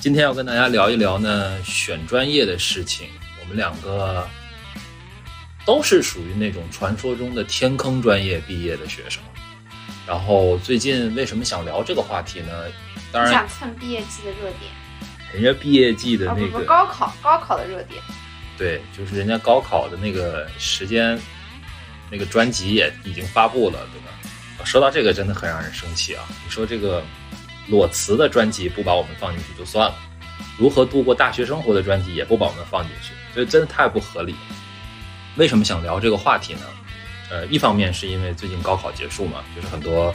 [0.00, 3.08] 今天要跟大家聊一聊呢选专业的事情。
[3.40, 4.24] 我们两个
[5.66, 9.20] 都是属于那种传说中的天坑专业毕业的学生。
[10.06, 12.52] 然后最近为什么想聊这个话题呢？
[13.10, 14.70] 当然想蹭毕业季的热点，
[15.32, 18.00] 人家毕业季的啊不不那个，高考高考的热点，
[18.56, 21.18] 对，就是人家高考的那个时间，
[22.08, 24.64] 那个专辑也已经发布了，对吧？
[24.64, 26.24] 说到这个，真的很让人生气啊！
[26.44, 27.02] 你说这个
[27.68, 29.94] 裸辞的专辑不把我们放进去就算了，
[30.58, 34.38] 如何度过大学生活的专辑也不把我们放进去，所以真的太不合理了。
[35.36, 36.60] 为什么想聊这个话题呢？
[37.30, 40.14] 呃，一方面是因为最近高考结束嘛，就是很多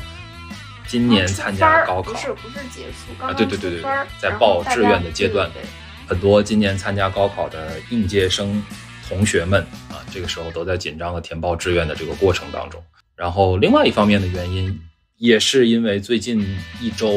[0.88, 5.70] 今年参加高考，不是不是结束，刚啊刚对对对对在报志愿的阶段对对对
[6.08, 8.62] 很多今年参加高考的应届生
[9.08, 12.84] 同学们啊，这个时候都在紧张的填报志愿的这个过程当中。
[13.16, 14.82] 然后另外一方面的原因，
[15.24, 16.46] 也是因为最近
[16.82, 17.10] 一周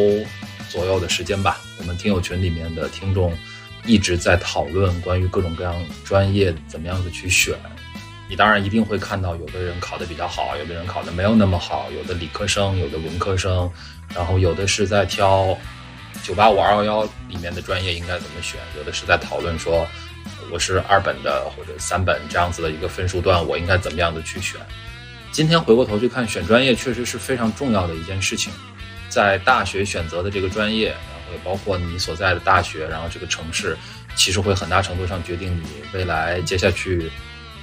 [0.71, 3.37] 左右的时间吧，我们听友群里面的听众
[3.85, 5.75] 一直在讨论关于各种各样
[6.05, 7.57] 专业怎么样子去选。
[8.29, 13.69] 你当然一定会看到，有的人考得比较好，有的人考得没有那么好，有的理科生，有的文科生，
[14.15, 15.59] 然后有的是在挑
[16.23, 19.85] 九八五二幺幺里面的专业应该怎么选，有的是在讨论说
[20.53, 24.61] 我是二本的或者三本这样子的一个分数段，我应该怎么样的去选。
[25.37, 28.51] 今天回过头去看，选专业确实是非常重要的一件事情，
[29.11, 33.77] 在大学选择的这个专业，然后也包括你所在的大学，然后这个城市，
[34.15, 37.11] 其实会很大程度上决定你未来接下去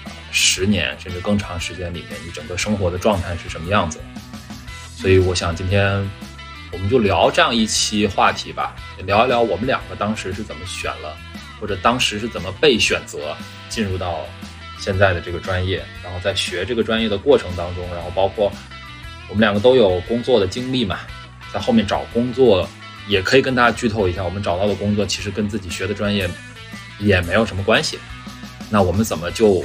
[0.06, 4.00] 呃十年甚至更长时间里面，你整个生活的状态是什么样子。
[4.96, 6.08] 所以我想今天
[6.72, 11.18] 我们就聊这样一期话题吧，聊一聊我们两个当时是怎么选了，
[11.60, 13.36] 或者当时是怎么被选择
[13.68, 14.20] 进入到
[14.84, 18.52] 现在的这个专业，然后在学这个专业的过程当中，然后包括
[19.30, 21.00] 我们两个都有工作的经历嘛，
[21.54, 22.68] 在后面找工作
[23.08, 26.30] 也可以跟大家剧透一下，我们找到的工作其实跟自己学的专业
[27.00, 27.98] 也没有什么关系。
[28.70, 29.64] 那我们怎么就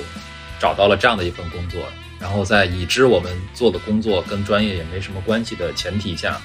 [0.60, 1.82] 找到了这样的一份工作？
[2.20, 6.40] 然后在已知我们做的工作跟专业也没什么关系的前提下，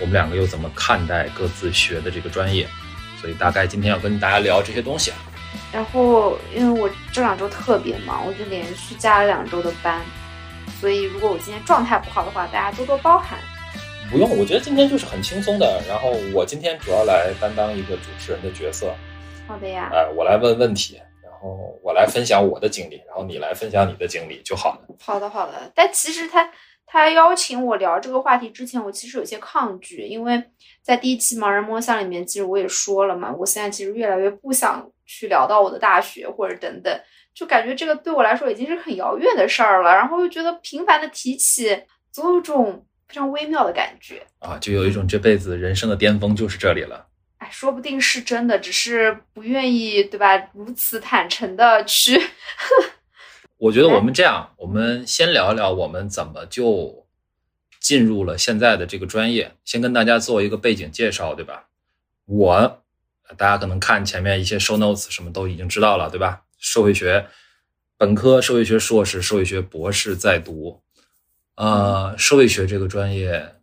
[0.00, 2.66] 我们两个又怎么看待各自学的这个专业？
[3.20, 5.12] 所以大概今天要跟大家聊这些东西。
[5.76, 10.00] 然后因为我这两周特别忙，我就连续加了两周的班，
[10.80, 13.38] 所以如果我今天状态不好的话，大家多多包涵。
[14.10, 15.82] 不用，我觉得今天就是很轻松的。
[15.86, 18.94] 然后我今天主要来担当一个主持人的角色，
[19.46, 24.96] 好的呀，呃，我来问问题，然后我来分享我的经历，然后你来分享你的经历就好了。
[24.98, 25.70] 好的好的。
[25.74, 26.48] 但其实他
[26.86, 30.42] 他邀请我聊这个话题之前，我其实有些抗拒，因为
[30.82, 37.00] 在第一期盲人摸象里面，其实我也说了嘛，我现在其实越来越不想去聊到我的大学或者等等，
[37.32, 44.26] 就感觉这个对我来说已经是很遥远的事儿了，然后又觉得频繁的提起，总有一种非常微妙的感觉。
[44.40, 47.06] 啊，就有一种这辈子人生的巅峰就是这里了。
[47.38, 50.36] 哎，说不定是真的，只是不愿意，对吧？
[50.54, 52.18] 如此坦诚的去，
[53.58, 57.06] 我觉得我们这样，我们先聊一聊我们怎么就
[57.78, 59.52] 进入了现在的这个专业。
[59.64, 61.68] 先跟大家做一个背景介绍，对吧？
[62.24, 62.82] 我，
[63.36, 66.42] 大家可能看前面一些 show notes 什么都已经知道了，对吧？
[66.58, 67.26] 社会学
[67.96, 70.82] 本科、社会学硕士、社会学博士在读。
[71.56, 73.54] 呃，社会学这个专业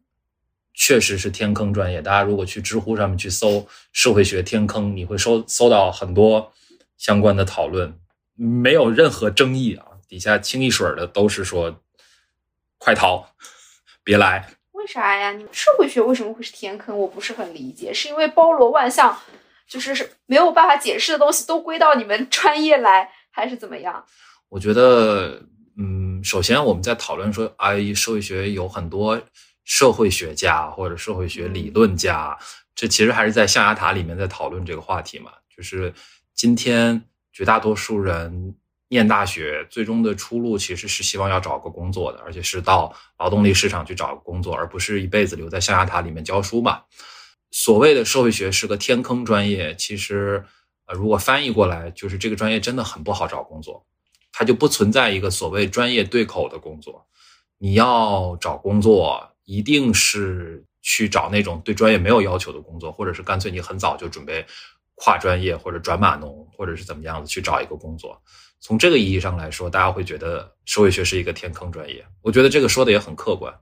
[0.74, 2.01] 确实是天坑专业。
[2.01, 6.51] 大家如果去知乎上面去搜“社会学天坑”，你会搜搜到很多
[6.97, 7.95] 相关的讨论，
[8.35, 9.85] 没有任何争议啊。
[10.07, 11.81] 底下清一水儿的都是说
[12.78, 13.28] ：“快逃，
[14.03, 14.50] 别来。
[14.72, 15.31] 为啥呀？
[15.31, 16.97] 你们社会学为什么会是天坑？
[16.97, 19.18] 我不是很理解，是因为包罗万象，
[19.68, 24.06] 就是是没有办法解释的东西都归到你们专业来，还是怎么样？”
[24.50, 25.41] 我觉得，
[25.78, 29.19] 嗯，首先我们在讨论说，哎，社会学有很多
[29.63, 32.38] 社会学家或者社会学理论家，
[32.75, 35.31] 这其实还是在象牙塔里面在讨论这个话题嘛。
[35.56, 35.94] 就是
[36.35, 38.56] 今天绝大多数人
[38.90, 46.84] 念大学，最终的出路其实是希望要找个工作的，而且是到劳动力市场去找个工作，而不是一辈子留在象牙塔里面教书嘛。
[47.56, 50.44] 所谓的社会学是个天坑专业，其实
[50.88, 53.86] 呃，如果翻译过来，就是这个专业真的很不好找工作。
[54.31, 57.06] 它就不存在一个所谓专业对口的工作。
[57.60, 64.44] 你要找工作，一定是去找那种对专业没有要求的工作，或者是干脆你很早就准备
[64.95, 68.19] 跨专业或者转码农，或者是怎么样子去找一个工作。
[68.60, 72.04] 从这个意义上来说，大家会觉得社会学是一个天坑专业。
[72.24, 73.54] 我觉得这个说的也很客观。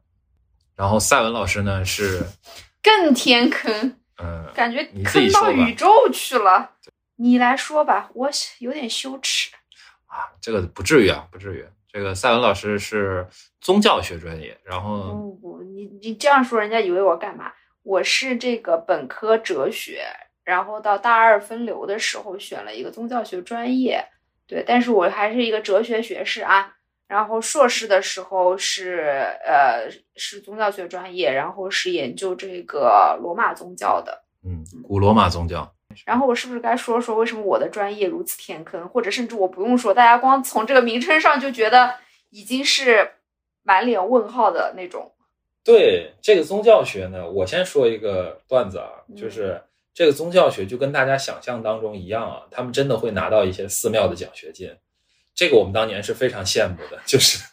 [0.77, 2.25] 然后赛文老师呢是，
[2.81, 6.71] 更天坑，嗯，感觉坑到宇宙去了。
[7.15, 8.29] 你来说吧，我
[8.59, 9.51] 有点羞耻。
[10.07, 11.65] 啊，这个不至于啊，不至于。
[11.87, 13.27] 这个赛文老师是
[13.59, 17.51] 宗教学专业，然后不不，你你这样说，人家以为我干嘛？
[17.83, 20.05] 我是这个本科哲学，
[20.43, 24.07] 然后到大二分流的时候选了一个宗教学专业，
[24.47, 26.75] 对，但是我还是一个哲学学士啊。
[27.11, 29.01] 然后硕士的时候是
[29.45, 34.23] 呃是宗教学专业，然后是研究这个罗马宗教的。
[34.45, 35.69] 嗯，古罗马宗教。
[36.05, 41.93] 然后我是不是该说说为什么我的专业如此天坑，或者甚至我不用说，大家光从这个名称上就觉得
[42.29, 43.11] 已经是
[43.61, 45.11] 满脸问号的那种。
[45.65, 48.87] 对这个宗教学呢，我先说一个段子啊，
[49.17, 49.61] 就是
[49.93, 54.73] 这个宗教学就跟大家想象当中一样啊，他们真的会拿到一些寺庙的奖学金。
[55.41, 57.43] 这个我们当年是非常羡慕的，就是，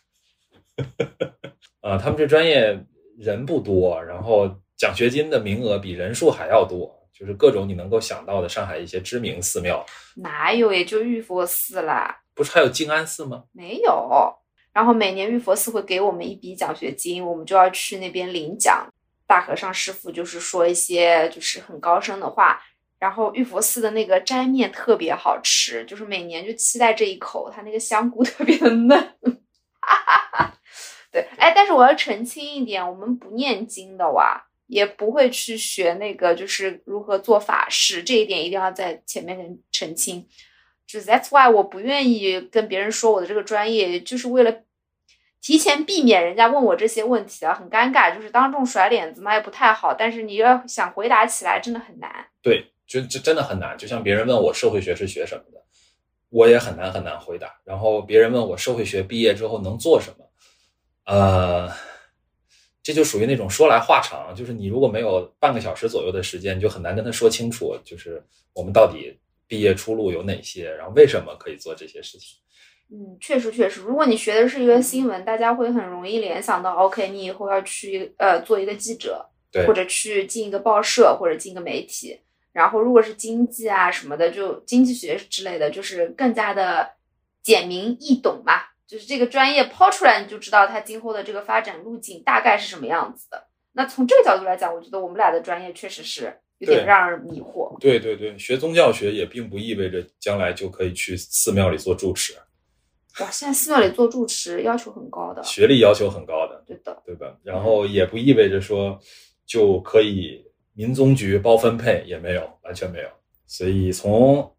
[1.80, 2.78] 啊，他们这专业
[3.18, 4.46] 人不多，然后
[4.76, 9.86] 奖学金的名额比人数还要多，就是各种你能够想到的上海一些知名寺庙，
[10.16, 13.44] 哪有也就玉佛寺啦，不是还有静安寺吗？
[13.52, 14.34] 没有，
[14.74, 18.86] 然后每年玉佛寺会给我们一笔奖学金，我们就要去那边领奖，
[19.26, 22.62] 大和尚师傅就是说一些就是很高深的话。
[22.98, 29.14] 然后玉佛寺的那个斋面特别好吃，就是每年就期待这一口，它那个香菇 特别的嫩。
[31.10, 40.26] 对，哎，但是我要澄清一点，我们不念经的哇，也不会去学那个，就是如何做法事，这一点一定要在前面澄清。
[40.86, 44.64] 就 That's why 我不愿意跟别人说我的这个专业，就是为了
[45.40, 49.94] 提前避免人家问我这些问题啊，很尴尬，就是当众甩脸子嘛，也不太好。
[49.94, 52.26] 但是你要想回答起来，真的很难。
[52.42, 52.72] 对。
[52.88, 55.62] 就就真的很难，就像别人问我社会学是学什么的，
[56.30, 57.60] 我也很难很难回答。
[57.62, 60.24] 然后别人问我社会学毕业之后能做什么，
[61.04, 61.70] 呃，
[62.82, 68.24] 这就属于那种说来话长，就是你如果没有半个小时左右的时间，你就很难跟他说清楚，就是
[68.54, 72.38] 我们到底毕业出路有哪些，然后为什么可以做这些事情。
[72.90, 82.18] 嗯，确实确实，如果你学的是一个新闻，大家会很容易联想到，OK，你以后要去呃做一个记者，对，或者去进一个报社，或者进一个媒体。
[82.58, 86.90] 然后，如果是经济啊什么的，就经济学之类的，就是更加的
[87.40, 88.54] 简明易懂嘛。
[88.84, 93.46] 就是这个专业抛出来，你就知道它今后的这个发展路径大概是什么样子的。
[93.74, 97.78] 那从这个角度来讲，我觉得我们俩的专业确实是有点让人迷惑。
[97.78, 102.32] 对对对，学宗教学也并不意味着将来就可以去寺庙里做住持。
[103.20, 107.36] 哇，现在寺庙里做住持要求很高的，学历要求很高的，对的，对吧？
[107.44, 108.98] 然后也不意味着说
[109.46, 110.47] 就可以。
[110.78, 113.08] 民宗局包分配也没有，完全没有，
[113.48, 114.54] 所以从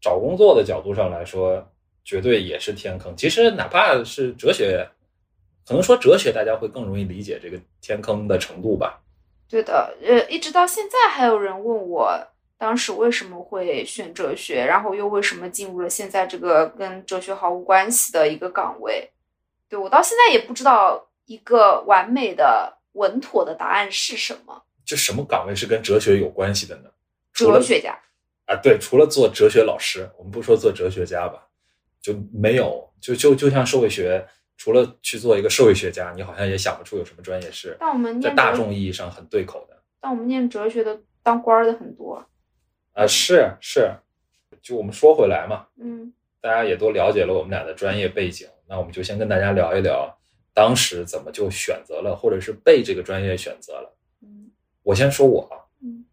[0.00, 1.64] 找工作的角度上来说，
[2.04, 3.16] 绝对也是天坑。
[3.16, 4.84] 其实哪怕是哲学，
[5.64, 9.00] 可能说哲学大家会更容易理解这个天坑的程度吧。
[9.48, 12.18] 对的，呃，一直到现在还有人问我，
[12.58, 19.08] 当时为什么会选哲学，然后又为什么进入了现在这个跟哲学毫无关系的一个岗位？
[19.68, 24.64] 对我到现在也不知道一个完美的、稳妥的答案是什么。
[24.90, 26.90] 这什么岗位是跟哲学有关系的呢？
[27.32, 27.96] 哲学家
[28.46, 31.46] 啊，对，除了做哲学老师，我们不说做哲学家吧，
[32.02, 34.26] 就没有，就就就像社会学，
[34.56, 39.80] 除了去做一个社会学家，你好像也想不出有什么专业是但我们在大众意义上很对口的。
[40.00, 42.26] 但我们念哲学的当官的很多
[42.94, 43.92] 啊，是是，
[44.60, 50.18] 就我们说回来嘛，嗯，大家也都了解了我们俩的专业背景，那我们就先跟大家聊一聊，
[50.52, 53.96] 当时怎么就选择了，或者是被这个专业选择了。
[54.82, 56.04] 我先说我啊，嗯，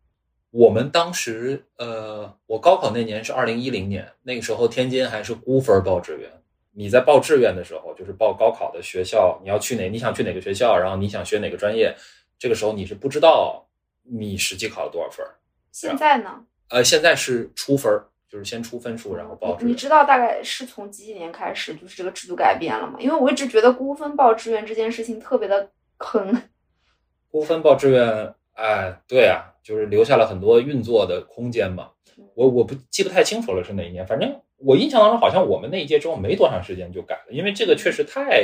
[0.52, 6.30] 我们当时，呃，我高考那年是二零一零年，那个时候天津还是估分报志愿。
[6.74, 11.96] 你在报志愿的时候，就是报高考的学校，你要去哪，你想去哪个学校，然后你想学哪个专业，
[12.38, 13.68] 这个时候你是不知道
[14.04, 15.26] 你实际考了多少分。
[15.72, 16.46] 现在呢？
[16.70, 17.92] 呃，现在是出分，
[18.30, 19.72] 就是先出分数，然后报志愿。
[19.72, 23.00] 你知道大概是从几几年开始，就是这个制度改变了吗？
[23.00, 26.44] 因为我一直觉得估分报志愿这件事情特别的坑。
[27.32, 28.36] 估分报志愿。
[28.58, 31.92] 哎，对啊，就是留下了很多运作的空间嘛。
[32.34, 38.42] 我我不记不太清楚了是哪一年，反正我印象当中好像我们那一届之后没多长时间就改了，因为这个确实太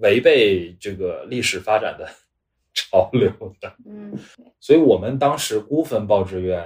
[0.00, 2.08] 违背这个历史发展的
[2.72, 3.28] 潮流
[3.60, 3.76] 了。
[3.86, 4.18] 嗯，
[4.58, 6.64] 所以我们当时估分报志愿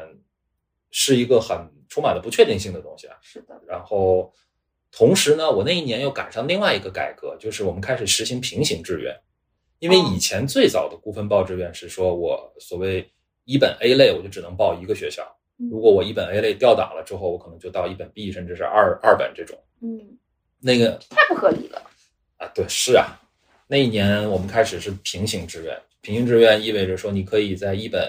[0.93, 1.57] 是一个很
[1.89, 3.17] 充满了不确定性的东西啊。
[3.21, 3.61] 是的。
[3.67, 4.33] 然后
[4.93, 9.13] 同时呢，我那一年又赶上另外一个改革，就是我们开始实行平行志愿。
[9.79, 13.11] 因为以前最早的估分报志愿是说，我所谓
[13.45, 15.23] 一本 A 类，我就只能报一个学校。
[15.71, 19.59] 如果我一本 A 类调档了之后，我可能就到一本 B，甚至是二二本这种。
[19.83, 20.19] 嗯，
[20.61, 21.83] 那个太不合理了
[22.39, 22.49] 啊！
[22.55, 23.07] 对，是啊。
[23.67, 28.03] 那一年我们开始是平行志愿，平行志愿意味着说，你可以在一本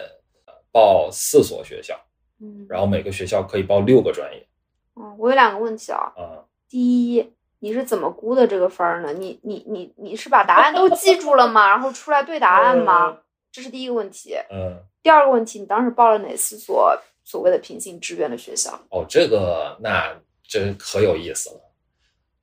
[0.72, 2.00] 报四所学校，
[2.39, 4.48] 嗯，然后每个学校可以报六个专业。
[4.95, 6.13] 嗯，我有两个问题啊。
[6.15, 7.34] 啊，第一。
[7.65, 9.12] 你是怎么估的这个分儿呢？
[9.12, 11.67] 你你你你是把答案都记住了吗？
[11.67, 13.17] 然后出来对答案吗？
[13.51, 14.36] 这是第一个问题。
[14.51, 14.77] 嗯。
[15.01, 18.79] 第二个问题，你当时报了哪四所所谓的平行志愿的学校？
[18.91, 20.15] 哦，这个那
[20.48, 21.62] 真可有意思了。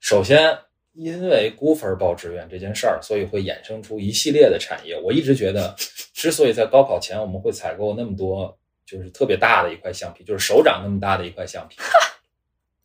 [0.00, 0.58] 首先，
[0.94, 5.00] 因为估分报志愿这件事儿，所以会衍生出一系列的产业。
[5.00, 5.72] 我一直觉得，
[6.12, 11.76] 之所以在高考前我们会采购那么多，就是特别大的一块橡皮，就是手掌那么大的一块橡皮，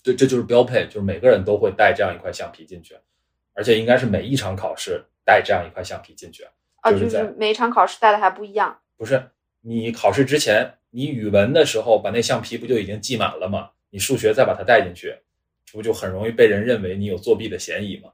[0.04, 2.96] 对，这就是标配，就是每个人都会带这样一块橡皮进去，
[3.54, 6.48] 而且应该是每一场考试带这样一块橡皮进去。
[6.82, 8.80] 啊，就是就是每一场考试带的还不一样。
[8.96, 9.22] 不是
[9.62, 13.72] 你考试之前，你语文的时候把那橡皮不就已经记满了吗？
[13.90, 15.16] 你数学再把它带进去，
[15.66, 18.12] 这不就很容易被人认为你有作弊的嫌疑吗？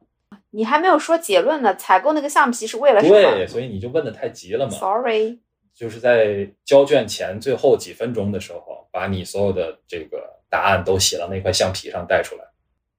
[0.52, 4.72] 你还没有说结论呢，采购那个橡皮是为了什么对，所以你就问的太急了嘛。
[4.72, 5.40] ？Sorry，
[5.84, 12.46] 就是在交卷前最后几分钟的时候，把你所有的这个答案都写到那块橡皮上带出来，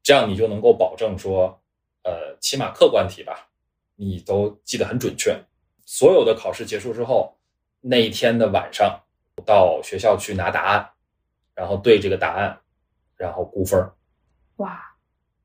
[0.02, 1.58] 这样你就能够保证说，
[2.02, 3.48] 呃，起码客观题吧，
[3.96, 5.34] 你都记得很准确。
[5.86, 7.38] 所有的考试结束之后，
[7.80, 9.00] 那一天的晚上
[9.46, 10.90] 到学校去拿答案，
[11.54, 12.60] 然后对这个答案，
[13.16, 13.90] 然后估分。
[14.56, 14.78] 哇，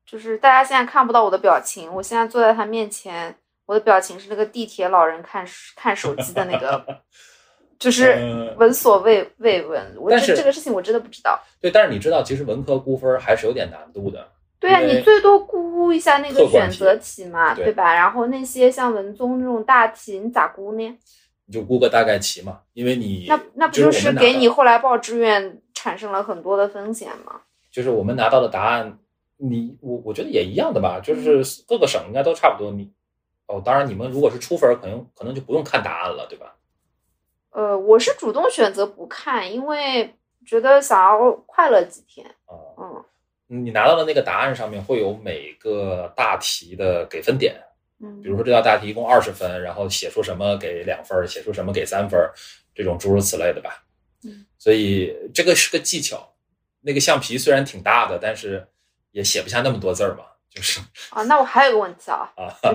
[0.04, 3.38] 就是大家现在看不到我的表情，我现在坐在他面前，
[3.70, 5.46] 我的表情是那个地铁老人看
[5.76, 6.84] 看手机的那个，
[7.78, 9.94] 就是嗯闻所未未闻。
[9.96, 11.38] 我但是这这个事情我真的不知道。
[11.60, 14.26] 对，但是你知道，其实文科估分还是有点难度的。
[14.58, 17.94] 对啊，你最多估一下那个选择题嘛，对对吧？
[17.94, 20.98] 然后那些像文综那种大题，你咋估呢？
[21.46, 27.42] 你就估个大概齐嘛，因为你那那不就就是给你后来报志愿产生了很多的风险吗？
[27.70, 28.98] 就是我们拿到的答案，
[29.36, 32.72] 你我我觉得也一样的吧，就是各个省应该都差不多。
[32.72, 32.90] 你
[33.50, 36.54] 哦，当然你们如果是出分，可能可能就不用看答案了，对吧？
[37.50, 40.14] 呃，我是主动选择不看，因为
[40.46, 42.24] 觉得想要快乐几天。
[42.46, 43.04] 啊、嗯
[43.52, 47.60] 你拿到的那个答案上面会有每个大题的给分点，
[47.98, 52.20] 嗯比如说这道大题一共二十分，然后写出什么给两分，写出什么给三分，
[52.72, 53.84] 这种诸如此类的吧。
[54.22, 56.32] 嗯，所以这个是个技巧。
[56.82, 58.68] 那个橡皮虽然挺大的，但是
[59.10, 60.80] 也写不下那么多字儿嘛，就是
[61.10, 62.26] 啊，那我还有一个问题啊，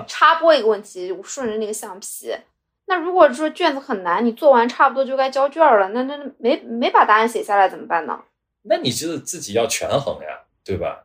[0.08, 2.34] 插播一个问题，我顺着那个橡皮。
[2.86, 8.24] 那如果说卷子很难，你做完差不多就该交卷了，那那那没没把答案写下来怎么办呢？
[8.62, 11.04] 那你是自己要权衡呀，对吧？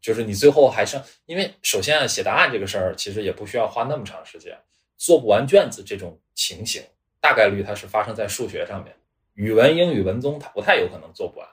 [0.00, 4.58] 就是你最后还是因为首先啊，写答案这个事儿其实也不需要花那么长时间，
[4.98, 6.82] 做不完卷子这种情形，
[7.20, 8.96] 大概率它是发生在数学上面，
[9.34, 11.48] 语文、英语、文综它不太有可能做不完，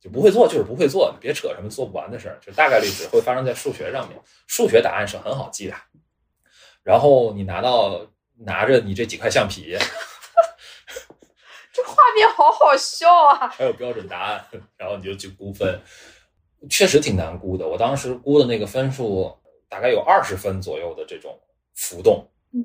[0.00, 4.18] 就不会做就是不会做，你别扯什么做不完的事儿，就大概率只会发生在数学上面。
[4.46, 5.74] 数学答案是很好记的，
[6.82, 9.76] 然后你拿到拿着你这几块橡皮，
[11.72, 13.48] 这画面好好笑啊！
[13.48, 14.44] 还有标准答案，
[14.78, 15.80] 然后你就去估分，
[16.70, 17.68] 确实挺难估的。
[17.68, 19.38] 我当时估的那个分数
[19.68, 21.38] 大概有二十分左右的这种
[21.74, 22.64] 浮动，嗯，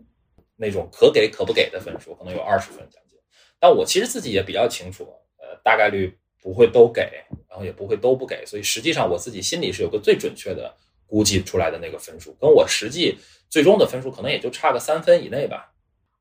[0.55, 3.19] 那种可给可不给的分数可能有二十分将近。
[3.59, 7.01] 但我其实自己也比较清楚，呃，大概率不会都给，
[7.49, 10.71] 然后也不会都不给，所以实际上我自己心里是有个最准确的
[11.07, 13.17] 估计出来的那个分数，跟我实际
[13.49, 15.71] 最终的分数可能也就差个三分以内吧。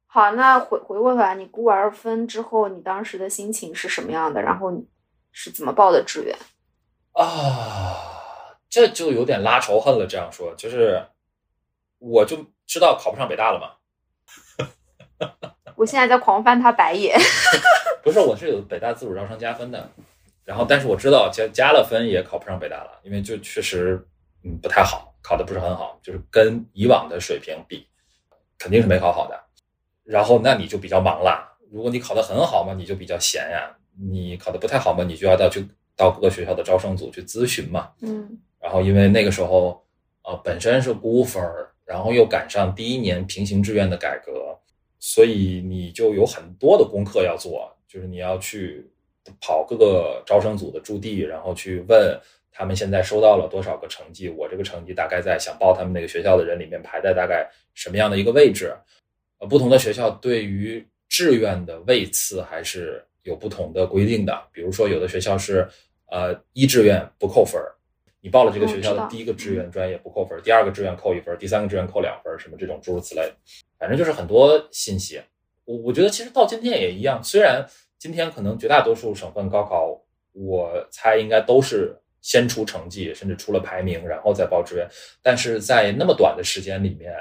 [0.07, 4.41] 好，那回回过头来，你估完分之后，你当时的心情是什么样的？
[4.41, 4.87] 然后你
[5.31, 6.35] 是怎么报的志愿？
[7.13, 10.07] 啊，这就有点拉仇恨了。
[10.07, 11.05] 这样说，就是
[11.99, 13.73] 我就知道考不上北大了嘛。
[15.77, 17.15] 我现在在狂翻他白眼。
[18.03, 19.91] 不是，我是有北大自主招生加分的，
[20.45, 24.07] 然后但是我知道加加了分也考不上北大了，因为就确实
[24.43, 27.87] 嗯不太好，考的不是很好，就是跟以往的水平比，
[28.59, 29.41] 肯定是没考好的。
[30.05, 31.51] 然后那你就比较忙啦。
[31.73, 37.91] 如果你考得很好嘛，你就比较闲呀；你考得不太好嘛，你就要到去到各个学校的招生组去咨询嘛。
[38.03, 39.85] 嗯然后因为那个时候，
[40.23, 44.59] 呃，本身是估分儿，然后又赶上第一年平行志愿的改革，
[44.99, 48.91] 所以你就有很多的功课要做，就是你要去
[49.41, 52.19] 跑各个招生组的驻地，然后去问
[52.51, 58.75] 他们现在收到了多少个成绩，我这个成绩大概在想报他们那个学校的人里面排在大概什么样的一个位置。
[59.39, 65.69] 呃，不同的学校对于志愿的位次还是有不同的规定的，比如说有的学校是
[66.07, 67.61] 呃一志愿不扣分。
[68.21, 73.31] 你报了这个学校的第一个志愿专业不扣分，第二个志愿扣一分，第三个志愿扣两分，什么这种诸如此类，
[73.79, 75.21] 反正就是很多信息。
[75.67, 77.67] 我我觉得其实到今天也一样，虽然
[78.05, 79.99] 今天可能绝大多数省份高考，
[80.33, 84.87] 我猜应该都是先出成绩，甚至出了排名，然后再报志愿，
[85.23, 87.15] 但是在那么短的时间里面，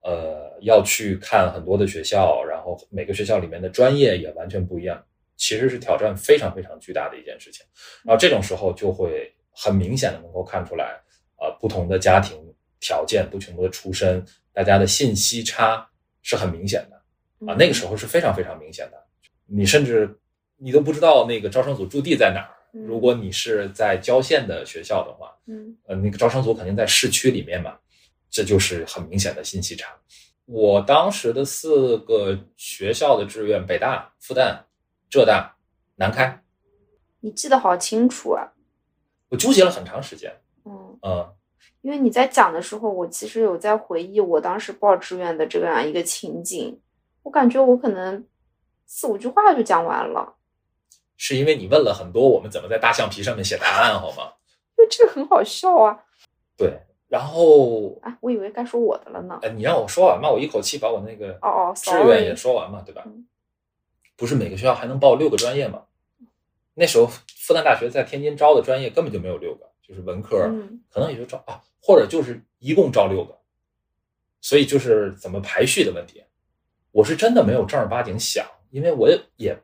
[0.00, 5.04] 呃，要去看很多的学校，然后每个学校里面的专业也完全不一样，
[5.36, 7.66] 其实是挑战非常非常巨大的一件事情。
[8.04, 11.00] 然后这种时候就会很明显的能够看出来，
[11.40, 12.38] 呃，不同的家庭
[12.78, 15.84] 条件、不同的出身，大家的信息差
[16.22, 16.96] 是很明显的
[17.44, 17.56] 啊。
[17.58, 19.04] 那个时候是非常非常明显的。
[19.50, 20.16] 你甚至
[20.58, 22.54] 你都不知道那个招生组驻地在哪儿。
[22.74, 27.74] 嗯如果你是在郊县的学校的话，嗯呃，那个招生组肯定在市区里面嘛，
[28.28, 29.88] 这就是很明显的信息差。
[30.44, 34.60] 我当时的四个学校的志愿，北大、复旦、
[35.08, 35.56] 浙大、
[35.96, 36.42] 南开，
[37.20, 38.52] 你记得好清楚啊。
[39.30, 40.30] 我纠结了很长时间。
[40.66, 41.34] 嗯，嗯，
[41.80, 46.78] 因为你在讲的时候，我其实有在回忆我当时报志愿的这样一个情景，
[47.22, 48.24] 我感觉我可能
[48.86, 50.34] 四五句话就讲完了，
[51.18, 54.32] 是因为你问了很多我们怎么在大橡皮上面写答案，好吗？
[54.78, 56.04] 因为这个很好笑啊。
[56.56, 59.38] 对，然后啊，我以为该说我的了呢。
[59.42, 62.34] 哎，你让我说完嘛，我一口气把我那个哦哦志愿也。
[62.34, 63.26] 说完嘛，对吧嗯？
[64.16, 65.82] 不是每个学校还能报六个专业吗？
[66.74, 73.36] 那时候复旦大学在天津招的专业根本就没有六个，就是文科，嗯可能也就招啊，或者就是一共招六个，
[74.40, 76.22] 所以就是怎么排序的问题。
[76.92, 79.58] 我是真的没有正儿八经想，因为我也也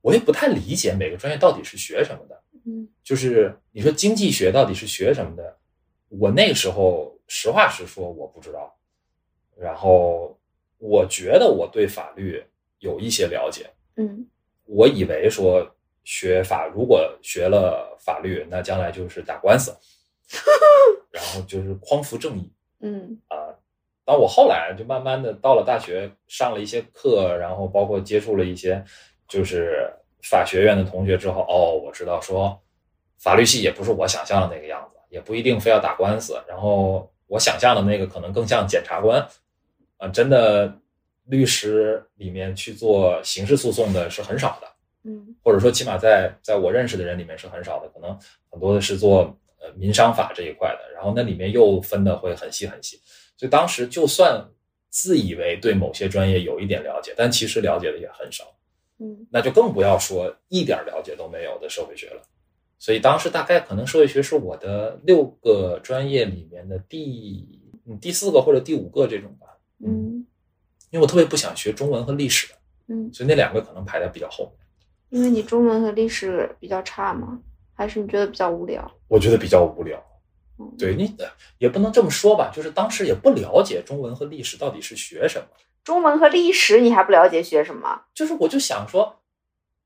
[0.00, 2.42] 我也不太理解每个专业到底是学什么的。
[2.66, 5.56] 嗯就是你说经济学到底是学什么的？
[6.08, 8.76] 我那个时候实话实说我不知道。
[9.56, 10.38] 然后
[10.78, 12.42] 我觉得我对法律
[12.78, 14.26] 有一些了解，嗯
[14.64, 19.76] 我以为说学法如果学了法律，那将来就是打官司，
[21.10, 23.36] 然后就是匡扶正义嗯啊。
[24.04, 28.84] 但我后来就慢慢的到了大学，上了一些课，然后包括接触了一些
[29.30, 29.90] 就是
[30.22, 32.60] 法学院的同学之后，哦，我知道说
[33.18, 36.38] 法律系也不是我想象的那个样子，也不一定非要打官司。
[36.46, 39.26] 然后我想象的那个可能更像检察官
[39.96, 40.76] 啊，真的
[41.24, 44.66] 律师里面去做刑事诉讼的是很少的。
[45.02, 48.14] 嗯或者说起码在在我认识的人里面是很少的，可能
[48.50, 53.00] 很多的是做呃民商法这一块的，然后那里面又分的会很细很细，
[53.38, 54.46] 所以当时就算
[54.90, 58.44] 自以为对某些专业有一点了解，但其实了解的也很少，
[59.00, 62.22] 嗯那就更不要说一点了解都没有的社会学了。
[62.78, 67.48] 所以当时大概可能社会学是我的六个专业里面的第
[67.86, 69.46] 嗯第四个或者第五个这种吧，
[69.84, 70.24] 嗯
[70.90, 72.52] 因为我特别不想学中文和历史，
[72.88, 74.54] 嗯，所以那两个可能排在比较后面。
[75.10, 77.40] 因为你中文和历史比较差吗？
[77.74, 78.90] 还是你觉得比较无聊？
[79.08, 80.02] 我觉得比较无聊。
[80.58, 81.16] 嗯，对你
[81.58, 85.48] 也不能这么说吧，就是当时也不了解中文和历史到底是学什么，
[85.82, 88.02] 中文和历史你还不了解学什么？
[88.14, 89.20] 就是我就想说，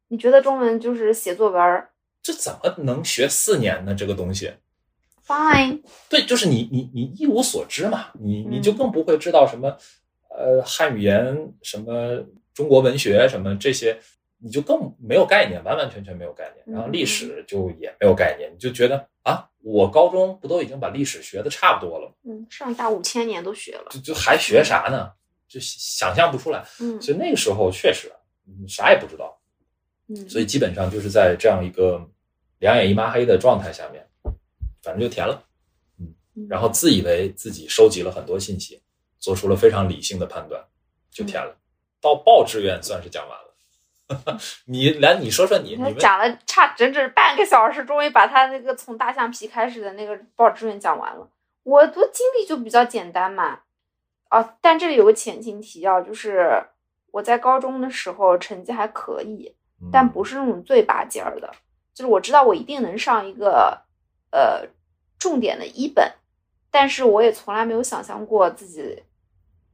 [0.08, 1.90] 你觉得中文就是写作文儿
[2.22, 3.94] 这怎么能学四年呢？
[3.94, 4.52] 这个东西
[5.26, 9.76] ，？Fine，对，就是你你你一无所知嘛，你你嗯就更不会知道什么，
[10.30, 13.98] 呃，汉语言什么中国文学什么这些，
[14.38, 16.74] 你就更没有概念，完完全全没有概念。
[16.74, 22.14] 然后历史就也没有概念，你就觉得啊，我高中不都已经把历史学的差不多了吗？
[22.24, 23.86] 嗯，上下五千年都学了。
[23.90, 25.12] 就就还学啥呢？
[25.48, 26.64] 就想象不出来。
[26.80, 28.10] 嗯所以那个时候确实
[28.46, 29.38] 嗯啥也不知道，
[30.08, 32.08] 嗯，所以基本上就是在这样一个
[32.58, 34.06] 两眼一抹黑的状态下面，
[34.82, 35.42] 反正就填了，
[35.98, 36.14] 嗯
[36.48, 38.82] 然后自以为自己收集了很多信息，
[39.18, 40.62] 做出了非常理性的判断，
[41.10, 41.56] 就填了。
[42.00, 51.26] 到报志愿算是讲完了， 你来你说说你你们讲了差整整半个小时，终于把他那个从大象皮开始的那个报志愿讲完了。
[51.62, 53.60] 我的经历就比较简单嘛，
[54.34, 56.60] 啊，但这里有个前情提要，就是
[57.12, 61.48] 我在高中的时候成绩还可以，嗯但不是那种最拔尖儿的，
[61.94, 63.80] 就是我知道我一定能上一个
[64.32, 64.66] 呃
[65.20, 66.12] 重点的一本，
[66.68, 69.04] 但是我也从来没有想象过自己，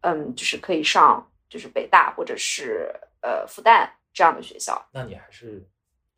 [0.02, 5.66] 嗯，就是可以上就是北大或者是呃复旦这样的学校，那你还是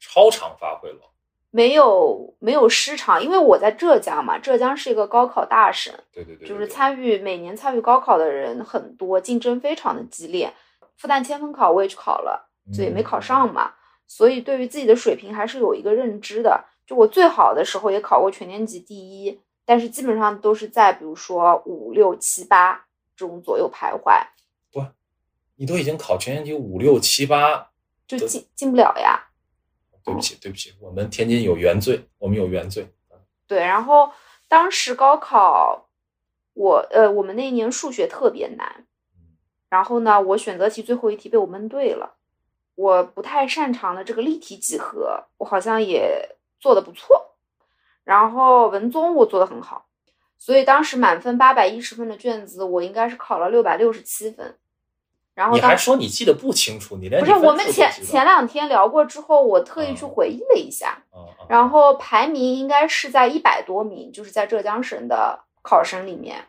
[0.00, 1.11] 超常发挥了。
[1.54, 10.52] 没有没有失常，因为我在浙江嘛，浙江是一个高考大省，对对对，就是参与每年参与高考的人很多，竞争非常的激烈。
[10.96, 13.72] 复旦千分考我也去考了，所以没考上嘛。
[14.06, 16.64] 所以对于自己的水平还是有一个认知的。
[16.86, 22.84] 就我最好的时候也考过全年级第一，但是基本上都是在比如说五六七八
[23.14, 24.20] 这种左右徘徊，
[24.72, 24.82] 不
[25.56, 27.68] 你都已经考全年级五六七八，
[28.06, 29.28] 就进进不了呀。
[30.04, 32.92] 对不起对不起，我们天津有原罪，我们有原罪。
[33.46, 34.10] 对，然后
[34.48, 35.88] 当时高考，
[36.54, 38.86] 我呃我们那一年数学特别难，
[39.68, 42.14] 然后呢，我选择题最后一题被我蒙对了。
[42.74, 47.36] 我不太擅长的这个立体几何，我好像也做的不错。
[48.02, 49.86] 然后文综我做的很好，
[50.38, 54.56] 所以当时满分八百一十分的卷子，我应该是考了六百六十七分。
[55.34, 66.44] 然后当你还说你记得不清楚，你连不是我们前前两天聊过之后，我特意去嗯回忆了一下，嗯嗯然后排名应该是在一百多名，就是在浙江省的考生里面。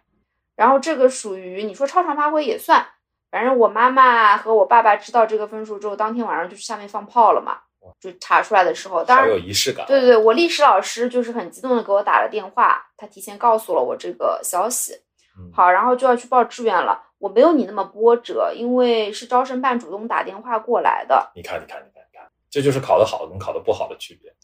[0.55, 2.85] 然后这个属于你说超常发挥也算，
[3.31, 7.57] 反正我妈妈和我爸爸知道这个分数之后，当天晚上就去下面放炮了嘛。
[7.99, 9.85] 就查出来的时候，当好然有仪式感。
[9.85, 14.93] 对对对，我历史老师就是很激动的给我打了电话，他提前告诉了我这个消息。
[15.37, 17.01] 嗯，好，然后就要去报志愿了。
[17.23, 21.31] 我没有你那么波折，因为是招生办主动打电话过来的。
[21.33, 24.35] 你看，你看，你看，你看，这就是考得好跟考得不好的区别。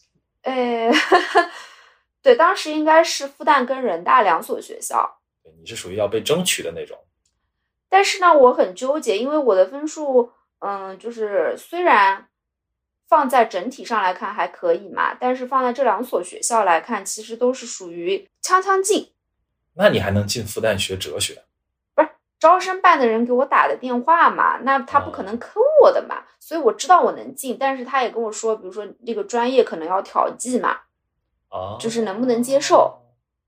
[0.44, 0.90] 哎，
[2.24, 6.98] 对，当时应该是复旦跟人大两所学校，对你是属于要被争取的那种。
[7.90, 12.30] 但是呢，我很纠结，因为我的分数，嗯，就是虽然
[13.10, 19.12] 放在整体上来看还可以嘛，但是放在这两所学校来看，其实都是属于锵锵进。
[19.74, 21.44] 那你还能进复旦学哲学？
[22.40, 30.70] 招生办的人给我打的电话嘛，那他不可能坑我的嘛，所以我知道我能进，但是他也跟我说，比如说这个专业可能要调剂嘛，
[31.50, 32.98] 啊，就是能不能接受。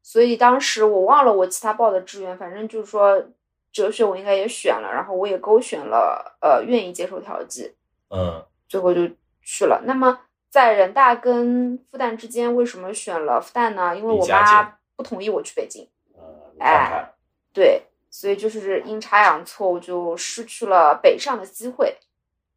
[0.03, 3.23] 所以当时我忘了我其他报的志愿，反正就是说
[3.71, 7.73] 哲学我应该也选了，然后我也勾选了呃愿意接受调剂，
[8.09, 9.07] 嗯，最后就
[9.41, 9.83] 去了。
[9.85, 13.95] 那么在人大跟复旦之间，为什么选了复旦呢？
[13.95, 15.87] 因为我妈不同意我去北京。
[16.17, 16.23] 嗯，
[16.55, 17.13] 你看看，
[17.53, 21.97] 对，所以就是阴差阳错，我就失去了北上的机会，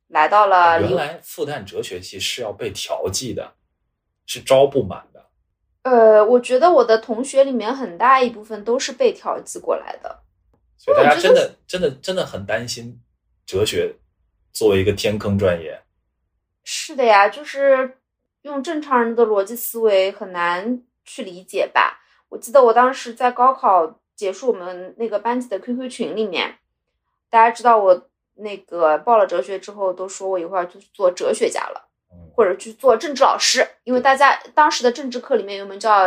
[0.08, 3.54] 来到了离原来复旦哲学系是要被调剂的，
[4.26, 5.24] 是招不满的。
[5.82, 10.22] 呃，我觉得我的同学里面很大一部分都是被调剂过来的。
[10.76, 13.00] 所以大家真的真的真的很担心
[13.46, 13.94] 哲学
[14.52, 15.80] 作为一个天坑专业。
[16.64, 17.98] 是的呀，就是
[18.42, 22.00] 用正常人的逻辑思维很难去理解吧。
[22.30, 26.56] 我记得我当时在高考结束，我们那个班级的 QQ 群里面，
[27.30, 31.88] 大家知道我那个报了哲学之后，都说我一会儿去做哲学家了。
[32.12, 36.06] 嗯，或者去做政治老师，因为大家当时的政治课里面有门叫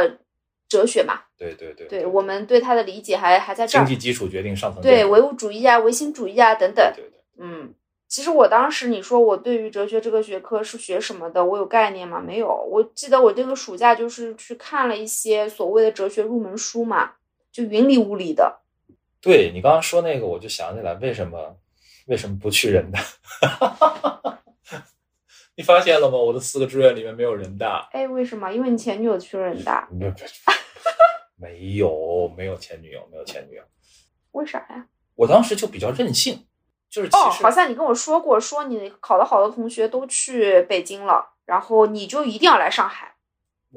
[0.70, 7.74] 哲学嘛，对对对对我们对它的理解还还在这儿，经济基础决定上层对唯物主义啊、唯心主义啊等等，对对对，嗯，
[8.08, 12.22] 其实我当时你说我对于哲学这个学科是学什么的，我有概念吗？
[12.26, 17.12] 没有，我记得我这个暑假就是去看了一些所谓的哲学入门书嘛，
[17.58, 18.60] 就云里雾里的，
[19.20, 21.58] 对你刚刚说那个，我就想起来为什么
[22.06, 23.00] 为什么不去人大？
[25.58, 26.20] 你发现了吗？
[26.20, 28.52] 我的四个志愿里面没有人大，哎，为什么？
[28.52, 30.14] 因为你前女友去了人大， 没有
[31.36, 33.64] 没有没有前女友，没有前女友。
[34.34, 34.86] 为啥呀？
[35.16, 36.46] 我当时就比较任性，
[36.92, 43.16] 就是其哦，好像你跟我说过，说你考的好的同学都去北京了，然后你就一定要来上海，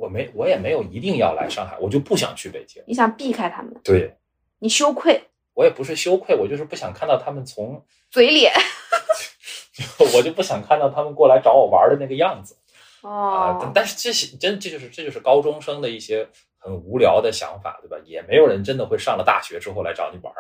[0.01, 2.83] 我没我也没有一定要来上海，我就不想去北京。
[2.87, 4.17] 你想避开他们，对
[4.59, 8.53] 你羞愧，我也不是羞愧，我就是不想看到他们从，嘴脸。
[10.15, 12.57] 我就不想看到他们过来找我玩的那个样子
[13.03, 17.97] 啊、但哦，但是这些真这就是这就是高中生的一些很无聊的想法，对吧？
[18.05, 20.35] 也没有人真的会上了大学之后来找你玩，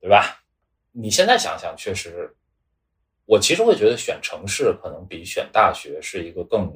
[0.00, 0.42] 对吧？
[0.92, 2.34] 你现在想想，确实，
[3.26, 6.72] 我其实会觉得选城市可能比选大学是一个更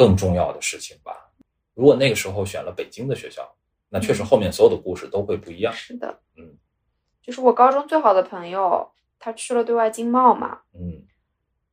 [0.00, 1.30] 更重要的事情吧。
[1.74, 3.54] 如果那个时候选了北京的学校，
[3.90, 5.70] 那确实嗯后面所有的故事都会不一样。
[5.74, 6.56] 是的，嗯，
[7.20, 11.04] 就是我高中最好的朋友，他去了对外经贸嘛，嗯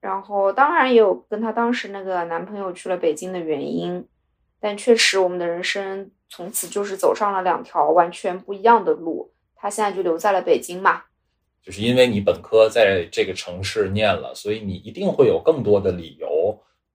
[0.01, 4.05] 然后当然也有跟她当时那个男朋友去了北京的原因，
[4.59, 9.33] 但确实我们的人生从此就是走上了两条完全不一样的路。
[9.55, 11.03] 他现在就留在了北京嘛，
[11.63, 16.27] 就是因为你本科在这个城市念了，所以你一定会有更多的理由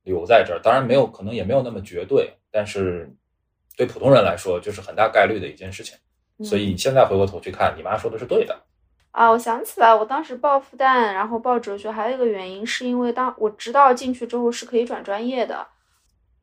[0.04, 0.60] 留在这儿。
[0.62, 3.10] 当然没有，可能也没有那么绝对，但是
[3.76, 5.96] 对普通人来说，就是很大概率的一件事情。
[6.44, 8.62] 所以你现在回过头去看，你妈说的是对的。
[9.12, 15.66] 啊，我想起来，我当时报复旦，然后报哲学，还有一个原因是因为当我知道进去之后是可以转专业的，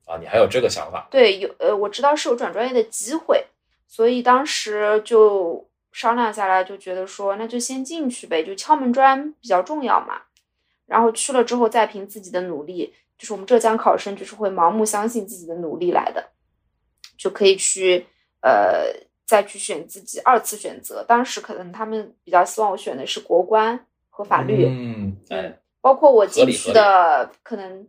[0.05, 1.07] 啊，你还有这个想法？
[1.09, 3.43] 对，有呃，我知道是有转专业的机会，
[3.87, 10.21] 所以当时就商量下来，就觉得说那就先进去呗，就敲门砖比较重要嘛。
[10.85, 16.29] 然后去了之后再凭自己的努力，就是我们浙江考生就是会盲目相信自己的努力来的，
[17.17, 18.07] 就可以去
[18.41, 18.85] 呃
[19.27, 21.03] 再去选自己二次选择。
[21.07, 27.85] 当时可能他们比较希望我选的是国关和法律，嗯，哎，包括我进去的可能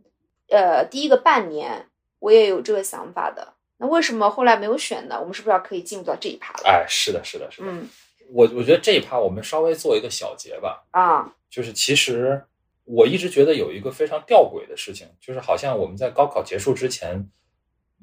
[0.49, 1.87] 呃第一个半年，
[2.19, 3.53] 我也有这个想法的。
[3.77, 5.17] 那为什么后来没有选呢？
[5.19, 6.69] 我们是不是要可以进入到这一趴了？
[6.69, 7.67] 哎，是的，是的，是的。
[7.67, 7.89] 嗯
[8.33, 12.41] 我我觉得这一趴我们稍微做一个小结吧，啊就是其实
[12.83, 17.29] 我一直觉得有一个非常吊诡的事情，就是好像我们在高考结束之前，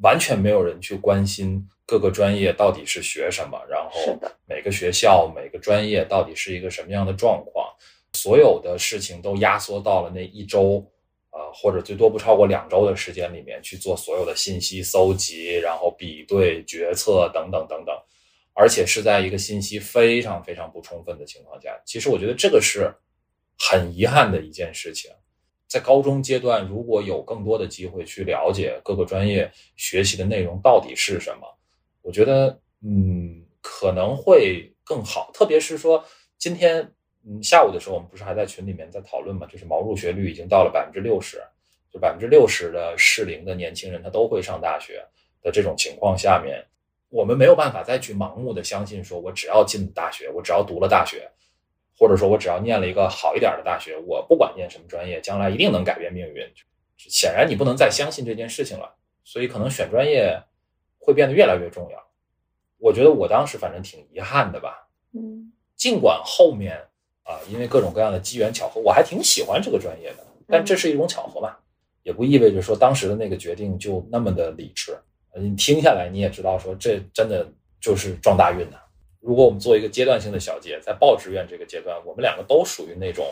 [0.03, 7.67] 完全没有人去关心各个专业到底是学什么，然后每个学校每个专业到底是一个什么样的状况，
[8.13, 10.87] 所有的事情都压缩到了那一周。
[11.31, 17.95] 呃，或者最多不超过两周的时间里面去做所有的信息搜集，然后比对、决策等等等等，
[18.55, 21.79] 而且是在一个信息非常非常不充分的情况下。
[21.85, 22.93] 其实我觉得这个是
[23.59, 25.11] 很遗憾的一件事情。
[25.67, 31.47] 在高中阶段，如果有更多的机会去了解各个专业学习的内容到底是什么，
[32.01, 35.31] 我觉得，嗯，可能会更好。
[35.35, 36.03] 特别是说，
[36.39, 36.91] 今天，
[37.27, 39.47] 嗯，下午的时候，我们不是还在群里面在讨论嘛？
[39.47, 41.43] 就是毛入学率已经到了百分之六十，
[41.93, 45.05] 就百分之六十的适龄的年轻人他都会上大学
[45.43, 46.65] 的这种情况下面，
[47.11, 51.31] 我们没有办法再去盲目的相信，说我只要进大学，我只要读了大学。
[51.99, 56.47] 或者说我只要念了一个好一点的大学，我不管念什么专业，将来一定能改变命运。
[56.97, 60.43] 显然你不能再相信这件事情了，所以可能选专业
[60.99, 61.99] 会变得越来越重要。
[62.79, 64.89] 我觉得我当时反正挺遗憾的吧。
[65.13, 66.77] 嗯，尽管后面
[67.25, 71.57] 啊，因为各种各样的机缘巧合，我还挺喜欢这个专业的，但这是一种巧合嘛，
[72.03, 74.97] 也不意味着说当时的那个决定就那么的理智。
[75.35, 77.47] 你听下来你也知道，说这真的
[77.81, 78.81] 就是撞大运的。
[79.21, 83.27] 如果我们做一个阶段性的小结，在报志愿这个阶段，我们两个都属于那种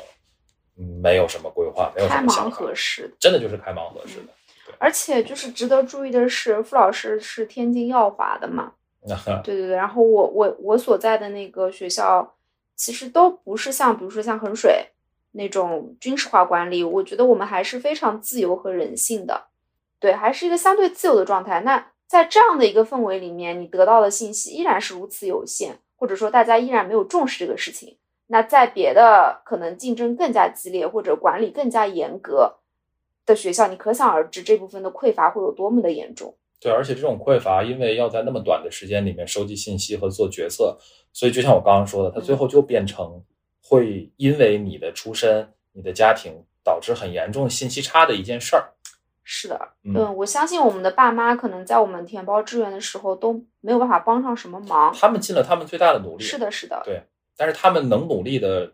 [1.00, 4.32] 没有什么规划、没有什么想法，式真的就是开盲盒式的。
[4.78, 8.72] 而且就是值得注意的是，傅老师是天津耀华的嘛？
[9.44, 9.76] 对对对。
[9.76, 12.34] 然后我我我所在的那个学校，
[12.74, 14.88] 其实都不是像比如说像衡水
[15.32, 19.46] 那种军事化管理，我觉得我们还是非常自由和人性的，
[20.00, 21.60] 对，还是一个相对自由的状态。
[21.60, 21.92] 那。
[22.06, 27.96] 在这样的一个氛围里面，你得到的信息依然是如此有限，或者说大家依然没有重视这个事情。
[28.28, 32.56] 那在别的可能竞争更加激烈或者管理更加严格
[33.24, 36.34] 的学校，你可想而知这部分的匮乏会有多么的严重。
[36.58, 40.76] 对，而且这种匮乏，因为要在那么短的时间里面收集信息和做决策，
[41.12, 43.22] 所以就像我刚刚说的，它最后就变成
[43.62, 46.32] 会因为你的出身、你的家庭
[46.64, 48.72] 导致很严重信息差的一件事儿。
[49.28, 54.94] 是的，嗯，我相信我们的爸妈可能在我们填报志愿的时候都没有办法帮上什么忙。
[54.94, 56.22] 他们尽了他们最大的努力。
[56.22, 57.02] 是的，是的，对。
[57.36, 58.72] 但是他们能努力的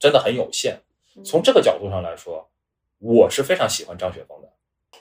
[0.00, 0.80] 真的很有限。
[1.24, 2.50] 从这个角度上来说，
[2.98, 4.48] 我是非常喜欢张雪峰的。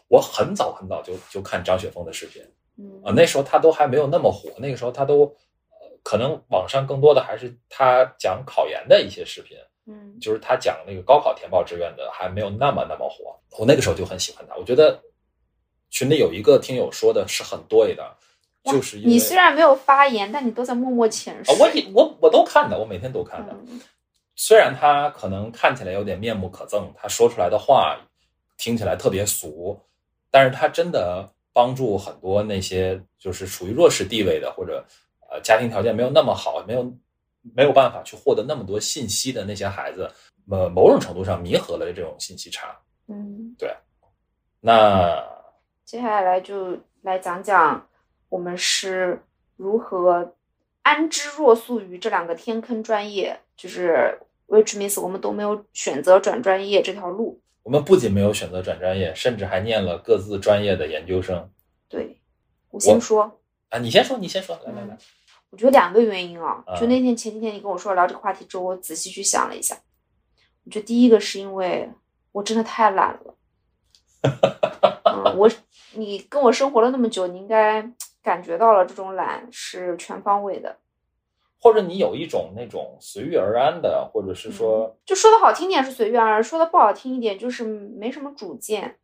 [0.07, 2.43] 我很早很早就就看张雪峰的视频，
[2.77, 9.57] 嗯啊，那时候他都还没有那么火，那个时候他都呃，可能网上更多的还是他讲考研的一些视频。
[9.87, 14.55] 嗯，就是他讲那个高考填报志愿的还没有那么那么火，我那个时候就很喜欢他。
[14.55, 15.01] 我觉得
[15.89, 18.15] 群里有一个听友说的是很对的，
[18.63, 21.57] 就是你虽然没有发言，但你都在默默潜水。
[21.59, 23.55] 我也我我都看的，我每天都看的。
[24.35, 27.99] 虽然他可能看起来有点面目可憎，他说出来的话
[28.57, 29.79] 听起来特别俗，
[30.29, 34.85] 但是他真的帮助很多那些就是处于弱势地位的或者
[35.31, 36.93] 呃家庭条件没有那么好，没有。
[37.56, 40.10] 没有办法去获得那么多信息的那些孩子，
[40.49, 42.77] 呃，某种程度上弥合了这种信息差。
[43.08, 43.75] 嗯，对。
[44.60, 45.23] 那
[45.86, 47.88] 接下来就来讲讲
[48.30, 49.21] 我们是
[49.58, 50.36] 如何
[50.84, 57.41] 安之若素于这两个天坑专业，就是 which means 我们都没有选择转专业这条路。
[57.63, 61.49] 我们不仅没有选择转专业，甚至还念了各自专业的研究生。
[61.88, 62.19] 对，
[62.69, 64.97] 我先说啊，你先说，你先说，来来来。
[65.51, 69.77] 我觉得两个原因啊，就那天前几天你跟我说聊这个话题之后，我仔细去想了一下。
[70.63, 71.89] 我觉得第一个是因为
[72.31, 73.35] 我真的太懒了。
[75.03, 75.49] 嗯，我
[75.95, 77.81] 你跟我生活了那么久，你应该
[78.23, 80.77] 感觉到了这种懒是全方位的。
[81.59, 88.97] 或者你有一种那种随遇而安的，或者是说，就说的好听点是随遇而安，说的不好听一点就是没什么主见，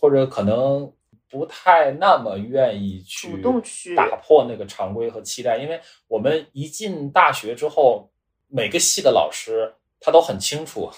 [0.00, 0.92] 或者可能。
[1.30, 8.10] 不太那么愿意去主动去打破那个常规和期待，因为我们一进大学之后，
[8.48, 10.90] 每个系的老师他都很清楚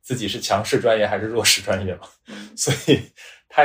[0.00, 2.08] 自己是强势专业还是弱势专业嘛，
[2.56, 3.00] 所以
[3.48, 3.64] 他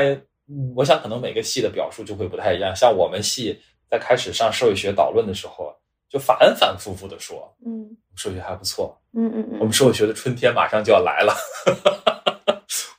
[0.76, 2.76] 我想可能每个系的表述就会不太一样。
[2.76, 5.72] 像我们系在开始上社会学导论的时候，
[6.10, 11.36] 就反反复复的说，嗯，数学还不错，嗯嗯嗯，我们社会学的春天马上就要来了。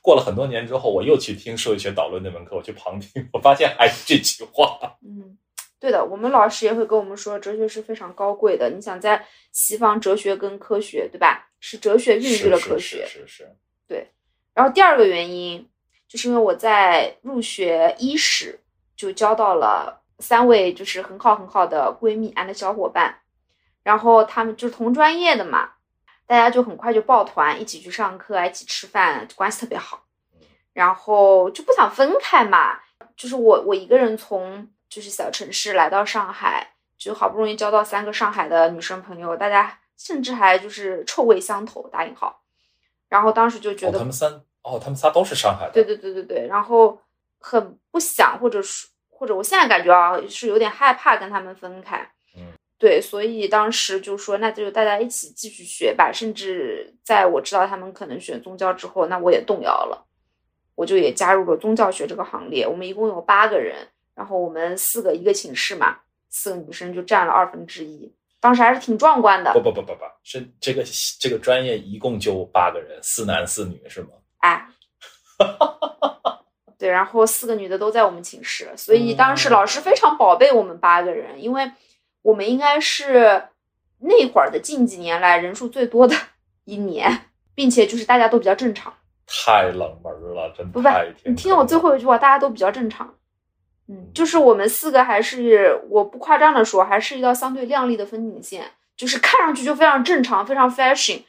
[0.01, 4.79] 过了很多年之后，我又去听社会学导论那门课，我去旁听，我发现还是这句话。
[5.01, 5.37] 嗯，
[5.79, 8.69] 对的，我们老师也会跟我们说，哲学是非常高贵的。
[8.69, 11.49] 你想在西方，哲学跟科学，对吧？
[11.59, 13.55] 是哲学孕育了科学，是是。
[13.87, 14.09] 对。
[14.53, 15.69] 然后第二个原因，
[16.07, 18.59] 就是因为我在入学伊始
[18.95, 23.19] 就交到了三位就是很好很好的闺蜜，and 小伙伴，
[23.83, 25.71] 然后他们就是同专业的嘛。
[26.29, 30.03] 大家就很快就抱团一起去上课，一起吃饭，关系特别好。
[30.73, 32.79] 然后就不想分开嘛。
[33.17, 42.43] 就是我我一个人从就是小城市来到上海，就好不容易交到三个上海的女生朋友，大家甚至还就是臭味相投（打引号）。
[43.09, 45.71] 然后当时就觉得他们三哦，他们仨都是上海的。
[45.71, 46.47] 对对对对对。
[46.47, 47.01] 然后
[47.39, 52.07] 很不想，或者是或者我现在感觉啊，是有点害怕跟他们分开。
[52.79, 56.11] 对，所以当时就说，那就大家一起继续学吧。
[56.11, 60.07] 甚至在我知道他们可能选宗教之后，那我也动摇了。
[60.75, 62.65] 我就也加入了宗教学这个行列。
[62.65, 63.75] 我们一共有八个人，
[64.15, 65.97] 然后我们四个一个寝室嘛，
[66.29, 69.51] 四个女生就占了二分之一，当时还是挺壮观的。
[69.51, 70.81] 不不不不不，是这个
[71.19, 74.11] 这个专业一共就八个人，四男四女是吗？
[74.37, 74.69] 哎，
[76.77, 81.69] 对，然后四个女的都在我们寝室，所以当时老师非常宝贝我们八个人，因为
[82.29, 83.43] 我们应该是
[83.99, 86.15] 那会儿的近几年来人数最多的
[86.65, 88.93] 一年，并且就是大家都比较正常。
[89.25, 93.15] 太冷门了，真不不太，你听我最后一句话，大家都比较正常。
[93.87, 101.23] 嗯，就是我们四个还是我不夸张的说，还是一道相对亮丽的风景线，就是看上去就非常正常，非常 fashion。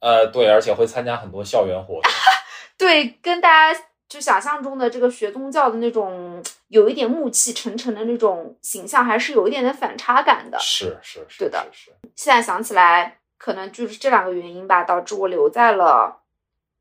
[0.00, 2.12] 呃，对，而且会参加很多校园活动。
[2.76, 10.58] 对，跟大家就想象中的这个学宗教的那种有一点暮气沉沉的那种形象，还是有一点点反差感的。
[10.58, 11.96] 是是是，对的是是。
[12.16, 16.22] 现在想起来，可能就是这两个原因吧，导致我留在了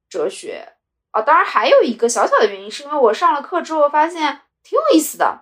[0.10, 0.74] 哲学。
[1.12, 5.42] 啊，当然还有一个小小的原因，是因为我上了课之后发现挺有意思的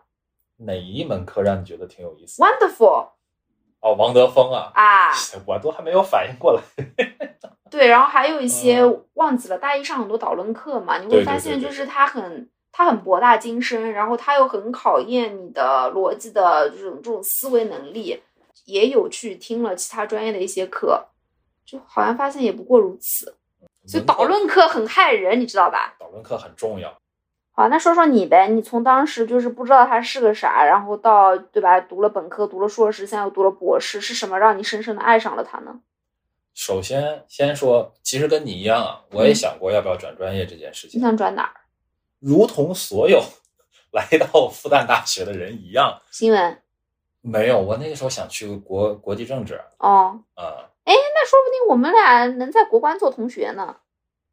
[0.58, 3.10] 哪一门课让你觉得挺有意思？，wonderful
[3.82, 5.12] 哦，王德峰啊，啊，
[5.46, 6.62] 我都还没有反应过来。
[7.70, 18.22] 对，然后还有一些嗯忘记了，大一上很多导论课嘛，你会发现就是它很它很博大精深，然后它又很考验你的逻辑的这种这种思维能力。
[18.66, 21.10] 也有去听了其他专业的一些课，
[21.64, 23.36] 就好像发现也不过如此。
[23.86, 25.94] 所以导论课很害人，你知道吧？
[26.00, 26.92] 导论课很重要。
[27.52, 35.80] 好，那说说你呗，你从当时就是不知道它是个啥，然后到对吧，读了本科，读了硕士，现在又读了博士，是什么让你深深的爱上了它呢？
[36.56, 41.00] 首先，先说，其实跟你一样啊，我也想过要不要转专业这件事情。
[41.00, 41.54] 你，想转哪儿？
[42.20, 43.22] 如同所有
[43.92, 46.62] 来到复旦大学的人一样，新闻？
[47.20, 53.76] 没有，我那个时候想去国国际政治哦，啊、那说不定我们俩能在国关做同学呢。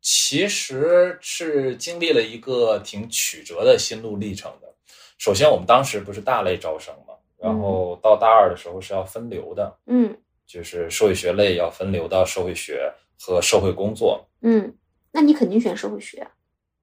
[0.00, 4.72] 其实是经历了一个挺曲折的心路历程的。
[5.18, 10.16] 首先，我们当时不是大类招生嘛，然后到大二的时候是要分流的，嗯
[10.52, 14.28] 就是社会学类要分流到社会学和社会工作。
[14.42, 14.76] 嗯，
[15.10, 16.28] 那你肯定选社会学。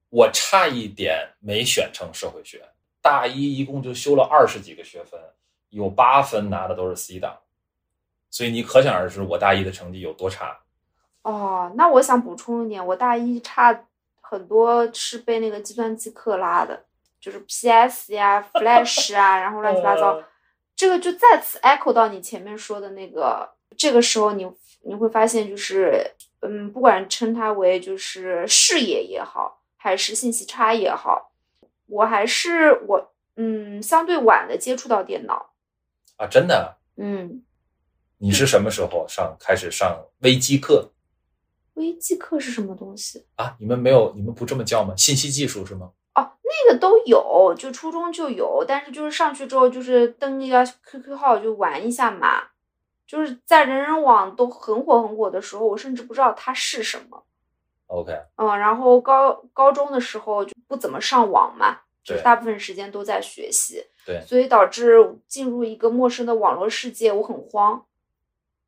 [0.10, 2.68] 我差一点没选成社会学，
[3.00, 5.20] 大一一共就修了二十几个学分，
[5.70, 7.38] 有八分拿的都是 C 档，
[8.32, 10.58] 所以你可想而知我大一的成绩有多差。
[11.22, 13.86] 哦，那我想补充一点，我大一差
[14.20, 16.86] 很多是被那个计算机课拉的，
[17.22, 20.14] 就是 PS 呀、Flash 啊，然后乱七八糟。
[20.18, 20.24] 呃
[20.80, 24.50] 这个就再次 echo 到你前面说的那个，这个时候你
[24.82, 31.32] 你会发现，就是嗯，不管称它为就是视野也好，还是信息差也好，
[31.88, 35.52] 我还是我嗯相对晚的接触到电脑，
[36.18, 36.78] 啊，真的？
[36.98, 37.44] 嗯，
[38.18, 40.92] 你是什么时候上开始上微机课
[41.76, 43.26] 微机课是什么东西？
[43.36, 43.56] 啊？
[43.60, 44.94] 你们没有，你们不这么叫吗？
[44.98, 45.92] 信息技术是吗？
[46.16, 52.50] 哦，那个都有，就初中就有，但是就是上去之后就是登一个 QQ 号就玩一下嘛，
[53.10, 57.24] 就是在人人网都很火很火的时候，我甚至不知道它是什么。
[57.88, 67.84] OK，嗯，然后高高中的时候就不怎么上网嘛，就是大部分时间都在学习，对所以导致进入一个陌生的网络世界，我很慌。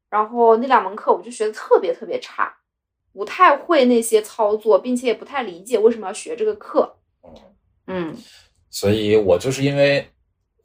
[0.09, 2.57] 然后那两门课我就学的特别特别差，
[3.13, 6.97] 不太会那些操作，并且也不太理解为什么要学这个课。
[7.21, 8.17] 嗯，嗯
[8.71, 10.09] 所以我就是因为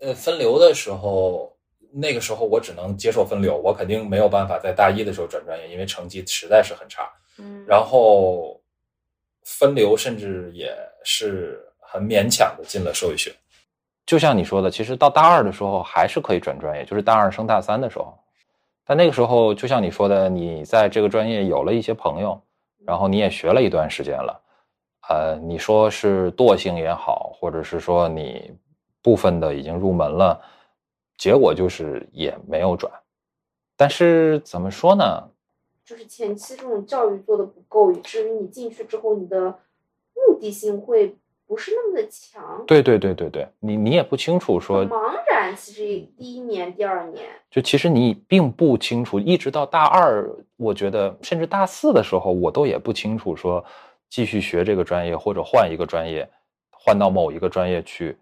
[0.01, 1.56] 呃分流的时候，
[1.99, 7.11] 那个时候我只能接受分流，我肯定没有办法在大一的时候转专业，因为成绩实在是很差。
[7.39, 8.61] 嗯，然后
[9.45, 13.35] 分流甚至也是很勉强的进了社会学。
[14.05, 18.17] 就像你说的，其实到大二的时候还是可以转专业，就是大二升大三的时候。
[18.85, 22.41] 但那个时候，就像你说的，你在这个专业有了一些朋友，
[22.85, 24.41] 然后你也学了一段时间了，
[25.09, 28.53] 呃，你说是惰性也好，或者是说你
[29.03, 30.41] 部分的已经入门了，
[31.17, 32.93] 结果就是也没有转。
[33.77, 35.29] 但是怎么说呢？
[35.85, 39.57] 就是前期这种教育做的不够，以至于你进去之后，你的
[40.15, 41.15] 目的性会
[41.47, 42.65] 不是那么的强。
[42.67, 45.83] 对对对对对，你你也不清楚说茫然，其实
[46.19, 53.65] 第一年、第二年，就其实你并不清楚，一直到大二，我觉得甚至大四的时候，我都也不清楚说
[54.09, 56.29] 继续学这个专业或者换一个专业，
[56.71, 58.17] 换到某一个专业去，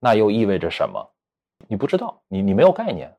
[0.00, 1.08] 那又意味着什么？
[1.68, 3.10] 你不知道，你你没有概念，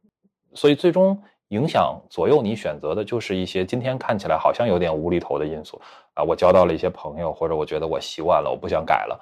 [0.53, 1.17] 所以最终
[1.49, 5.79] 影响左右你选择的就是一些今天看起来好像有点无厘头的因素
[6.13, 9.19] 啊，我交到了一些朋友，或者我觉得我习惯了，我不想改了，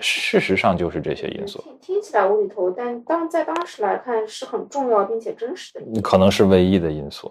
[0.00, 1.60] 事实上就是这些因素。
[1.62, 6.00] 听听起来无厘头，但当在当时来看是很重要并且真实的因素。
[6.00, 7.30] 可能是唯一的因素。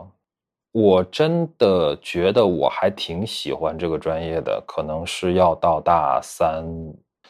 [0.71, 6.65] 我真的觉得我还挺喜欢这个专业的，可能是要到大三，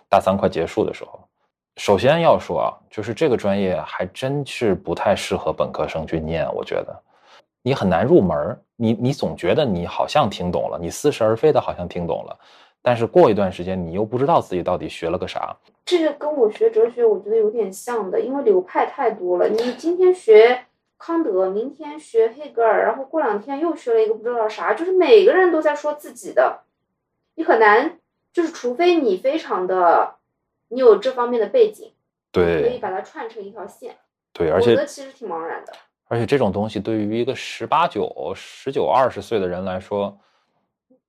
[0.07, 1.22] 大三快结束的时候。
[1.77, 6.95] 首先要说啊，就是这个专业还真是不太适合本科生去念，我觉得
[7.61, 8.59] 你很难入门。
[8.75, 12.37] 你你总觉得你好像听懂了，你似是而非的好像听懂了，
[12.81, 15.55] 但是过一段时间你又不知道自己到底学了个啥。
[15.85, 19.47] 这个跟我学哲学我觉得有点像的，因为流派太多了。
[19.47, 20.65] 你今天学
[20.97, 26.61] 康德，明天学黑格尔，然后过两天又学了一个不知道啥，就是每个人都在说自己的，
[27.35, 27.99] 你很难，
[28.33, 30.15] 就是除非你非常的。
[30.73, 31.91] 你有这方面的背景，
[32.31, 33.95] 对，可以把它串成一条线。
[34.33, 35.73] 对，而且我觉得其实挺茫然的。
[36.07, 40.17] 而且这种东西对于一个十八九、十九、二十岁的人来说，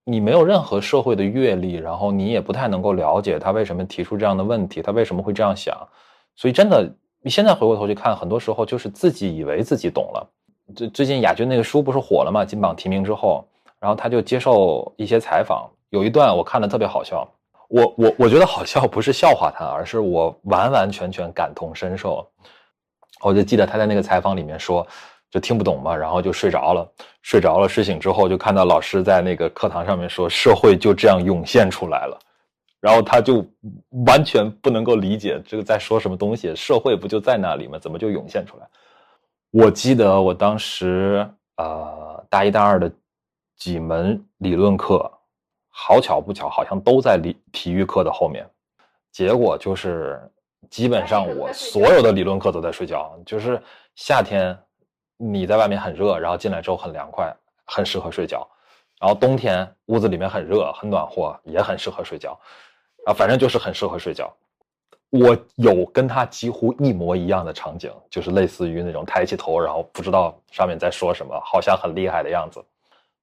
[0.04, 5.76] 你没有任何社会的阅历，然后你也不太能够了解他为什么提出这样的问题，他为什么会这样想。
[6.36, 6.86] 所以真的，
[7.22, 10.30] 你现在回过头去看，很多时候就是自己以为自己懂了。
[10.76, 12.44] 最最近亚军那个书不是火了嘛？
[12.44, 13.46] 金榜题名之后，
[13.78, 17.26] 然后他就接受一些采访，有一段我看的特别好笑。
[17.74, 22.24] 我我我觉得好笑不是笑话他，而是我完完全全感同身受。
[23.20, 24.86] 我就记得他在那个采访里面说，
[25.28, 26.88] 就听不懂嘛，然后就睡着了。
[27.22, 32.16] 睡着了，睡醒之后就看到老师在那个课堂上面说，社会就这样涌现出来了。
[32.80, 33.44] 然后他就
[34.06, 37.76] 完全不能够理解这个在说什么东西，社会不就在那里吗？
[37.76, 38.68] 怎么就涌现出来？
[39.50, 42.88] 我记得我当时呃大一大二的
[43.56, 45.10] 几门理论课。
[45.76, 48.48] 好巧不巧，好像都在理体育课的后面，
[49.10, 50.20] 结果就是
[50.70, 53.12] 基本上我所有的理论课都在睡觉。
[53.26, 53.60] 就是
[53.96, 54.56] 夏天
[55.16, 58.38] 你在外面很热，然后进来之后很凉快，很适合睡觉；
[59.00, 62.38] 然后冬天屋子里面很热，很暖和，也很适合睡觉。
[63.04, 64.32] 啊，反正就是很适合睡觉。
[65.10, 72.64] 我有跟他几乎一模一样的场景，就是类似于那种抬起头，然后不知道上面在说什么，好像很厉害的样子。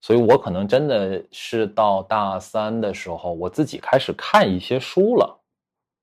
[0.01, 5.39] 所以我可能真的是到大三的时候，我自己开始看一些书了，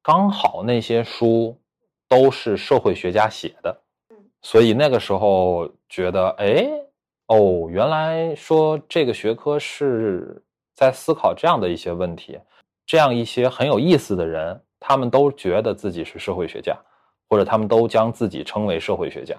[0.02, 1.60] 刚好那些书
[2.08, 3.76] 都是社会学家写的，
[4.40, 6.68] 所以那个时候觉得，哎，
[7.26, 10.40] 哦，原来说这个学科是
[10.76, 12.38] 在思考这样的一些问题，
[12.86, 16.72] 这样一些很有意思的人，他们都觉得自己是社会学家，
[17.28, 19.36] 或者他们都将自己称为社会学家，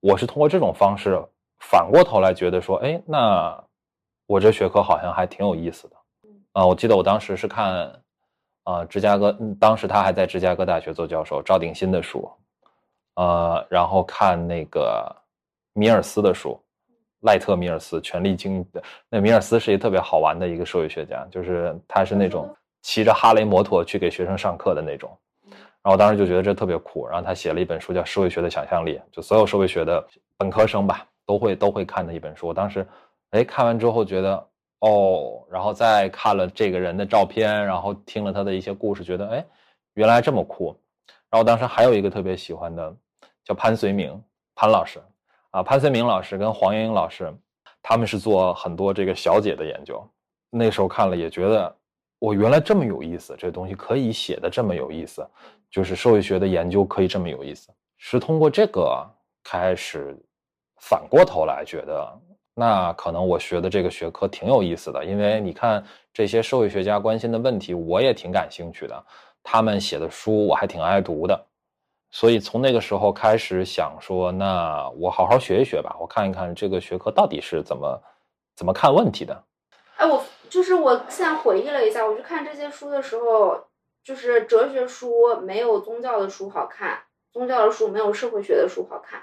[0.00, 1.18] 我是通过这种方式。
[1.62, 3.64] 反过头来觉得说，哎，那
[4.26, 5.96] 我这学科好像还挺有意思的，
[6.52, 8.02] 啊，我记得我当时是看，
[8.64, 12.28] 啊，芝加哥，当时他还在芝加哥大学做教授，赵鼎新的书，
[13.14, 15.14] 呃，然后看那个
[15.72, 16.60] 米尔斯的书，
[17.20, 18.66] 赖特米尔斯《权力经
[19.08, 25.16] 那米尔斯是一个特别好玩的一个社会学家，就是他是那种骑着哈雷摩托去给学生上课的那种，
[25.48, 30.04] 然后我当时就觉得这特别酷，然后他写了一本书叫《社会学的想象力》，就所有社会学的
[30.36, 31.06] 本科生吧。
[31.26, 32.86] 都会都会看的一本书，我当时，
[33.30, 34.48] 哎，看完之后觉得，
[34.80, 39.46] 哦，然后再看了这个人的照片，然后听了他的一些故事，觉得，哎，
[39.94, 40.76] 原来这么酷。
[41.30, 42.94] 然后当时还有一个特别喜欢的，
[43.44, 44.20] 叫潘绥铭，
[44.54, 45.00] 潘老师，
[45.50, 47.32] 啊，潘绥铭老师跟黄莺莺老师，
[47.80, 50.06] 他们是做很多这个小姐的研究。
[50.50, 51.74] 那时候看了也觉得，
[52.18, 55.26] 我原来这么有意思，这东西可以写的这么有意思，
[55.70, 59.08] 就是社会学的研究可以这么有意思，是通过这个
[59.42, 60.14] 开始。
[60.82, 62.20] 反过头来觉得，
[62.54, 69.04] 那可能我学的这个学科挺有意思的，因为你看这些社会学家关心的问题，我也挺感兴趣的。
[69.44, 71.46] 他们写的书我还挺爱读的，
[72.10, 78.02] 所以从那个时候开始想说，那我好好学一学吧，我看一看这个学科到底是怎么
[78.56, 79.44] 怎么看问题的。
[79.96, 83.56] 哎，我就是我现在回忆了一下，我去看这些书的时候，
[84.04, 86.98] 就是哲学书没有宗教的书好看，
[87.32, 89.22] 宗教的书没有社会学的书好看。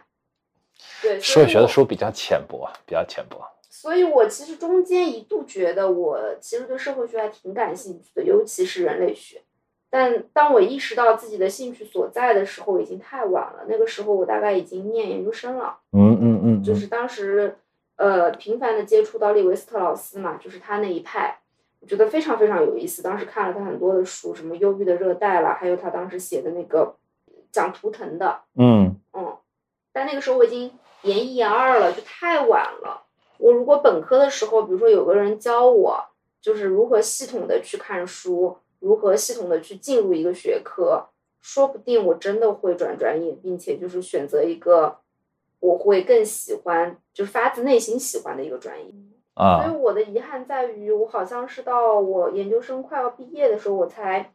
[1.01, 3.37] 对，社会学的书比较浅薄，比较浅薄。
[3.69, 9.41] 所以我其实中间一度觉得，我其实对社会学还挺感兴趣的，尤其是人类学。
[9.89, 13.65] 但当我意识到自己的兴趣所在的时候，已经太晚了。
[13.67, 15.77] 那个时候我大概已经念研究生了。
[15.93, 16.63] 嗯嗯嗯。
[16.63, 17.55] 就是当时，
[17.95, 21.39] 呃，频繁的接触到利维斯特劳斯嘛，就是他那一派，
[21.79, 23.01] 我觉得非常非常有意思。
[23.01, 26.95] 当时看了他很多的书，什么《忧郁的热带》啦，还有他当时写的那个
[27.51, 28.41] 讲图腾的。
[28.55, 28.98] 嗯嗯。
[29.91, 30.71] 但那个时候我已经
[31.03, 33.03] 研一研二了，就太晚了。
[33.37, 36.05] 我如果本科的时候，比如说有个人教我，
[36.41, 41.07] 就是如何系统的去看书，如何系统的去进入一个学科，
[41.41, 44.97] 说不定我真的会转专业，并且就是选择一个
[45.59, 48.91] 我会更喜欢，就是发自内心喜欢的一个专业。
[49.35, 54.33] 啊，所以我的遗憾在于，我好像是到我研究生快要毕业的时候，我才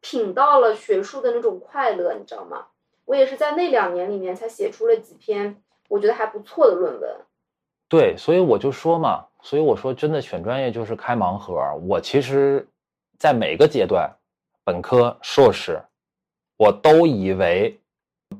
[0.00, 2.66] 品到了学术的那种快乐，你知道吗？
[3.04, 5.56] 我也是在那两年里面才写出了几篇
[5.88, 7.10] 我觉得还不错的论文，
[7.88, 11.60] 对，所以我就说嘛，所以我说真的选专业就是开盲盒。
[11.88, 12.64] 我其实，
[13.18, 14.08] 在每个阶段，
[14.62, 15.82] 本科、硕士，
[16.56, 17.76] 我都以为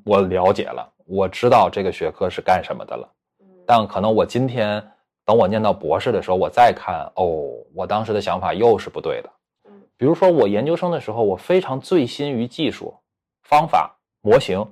[0.05, 3.13] 我了解了，我知道这个学科是干什么的了。
[3.67, 4.81] 但可能我今天
[5.25, 9.31] 等我念到博士的时候，我再看，哦，我当时的想法又是不对的。
[9.97, 12.95] 比如说我研究生的时候，我非常醉心于技术、
[13.43, 14.65] 方法、模型。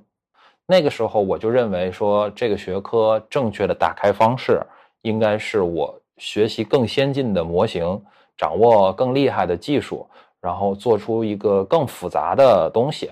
[0.70, 4.60] 那个时候我就认为说，这个学科正确的打开方式
[5.00, 8.02] 应该是我学习更先进的模型，
[8.36, 10.06] 掌握更厉害的技术，
[10.42, 13.10] 然后做出一个更复杂的东西。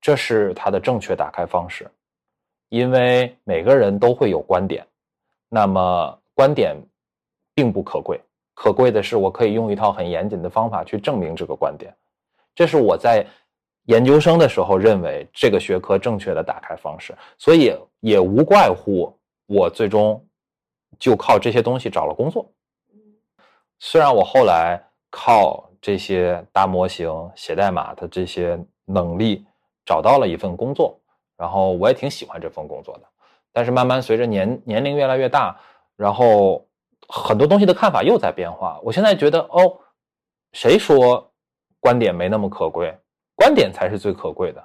[0.00, 1.86] 这是它的正确打开方式。
[2.70, 4.86] 因为每个人都会有观点，
[5.48, 6.74] 那么观点
[7.54, 8.18] 并不可贵，
[8.54, 11.94] 可贵的是我可以用一套很严谨的方法去证明这个观点。
[12.54, 13.26] 这是我在。
[13.90, 19.12] 研究生的时候认为这个学科正确的打开方式，所以也无怪乎
[19.46, 20.24] 我最终
[20.96, 22.48] 就靠这些东西找了工作。
[23.80, 24.80] 虽然我后来
[25.10, 29.44] 靠这些大模型、写代码的这些能力
[29.84, 30.96] 找到了一份工作，
[31.36, 33.02] 然后我也挺喜欢这份工作的，
[33.52, 35.58] 但是慢慢随着年年龄越来越大，
[35.96, 36.64] 然后
[37.08, 38.78] 很多东西的看法又在变化。
[38.84, 39.76] 我现在觉得，哦，
[40.52, 41.32] 谁说
[41.80, 42.96] 观点没那么可贵？
[43.40, 44.62] 观点才是最可贵的。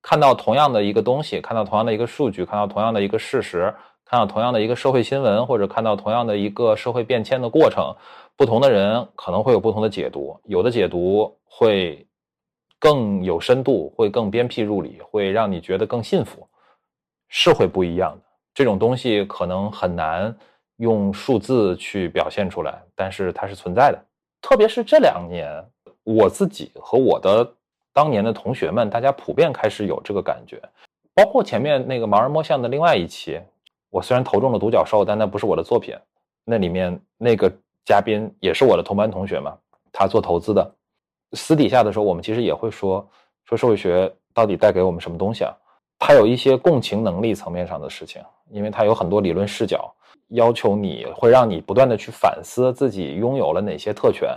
[0.00, 3.74] 看到同样的一个东西，看到同样的一个数据，看到同样的一个事实，
[4.04, 7.92] 看到同样的一个社会新闻，或者看到同样的一个社会变迁的过程，
[8.36, 10.40] 不同的人可能会有不同的解读。
[10.44, 12.06] 有的解读会
[12.78, 16.46] 更有深度，会更鞭辟入里，会让你觉得更信服，
[17.26, 18.24] 是会不一样的。
[18.54, 20.32] 这种东西可能很难
[20.76, 23.98] 用数字去表现出来，但是它是存在的。
[24.40, 25.52] 特别是这两年，
[26.04, 27.54] 我自己和我的。
[27.92, 30.60] 当年的同学们，大家普遍开始有这个感觉，
[31.14, 33.40] 包括前面那个盲人摸象的另外一期，
[33.90, 35.96] 我虽然投中了独角兽，但那不是我的作品。
[36.44, 37.52] 那里面那个
[37.84, 39.56] 嘉宾也是我的同班同学嘛，
[39.92, 40.74] 他做投资的。
[41.32, 43.06] 私底下的时候，我们其实也会说
[43.44, 45.52] 说社会学到底带给我们什么东西啊？
[45.98, 49.92] 它有一些共情能力层面上的事情，因为它有很多理论视角，
[50.28, 54.30] 要求你会让你不断的去反思自己拥有了哪些特权，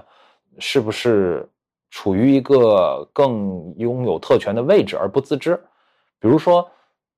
[0.58, 1.48] 是不是？
[1.92, 5.56] 处于一个更拥有特权的位置而不自知，
[6.20, 6.68] 比如说，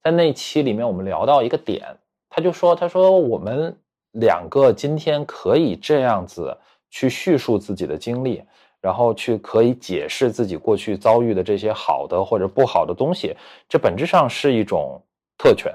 [0.03, 1.95] 在那期里面我们聊到一个点，
[2.27, 3.77] 他就说：“他说我们
[4.13, 6.57] 两个今天可以这样子
[6.89, 8.41] 去叙述自己的经历，
[8.81, 13.35] 然后去可以解释自己过去遭遇的这些好的或者不好的东西，
[13.69, 14.99] 这本质上是一种
[15.37, 15.71] 特权，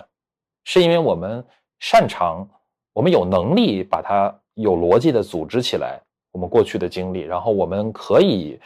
[0.65, 1.43] 是因为我们
[1.79, 2.45] 擅长，
[2.93, 6.01] 我们有能力把它有逻辑的组织起来，
[6.33, 8.59] 我们过去的经历，然后我们可以。”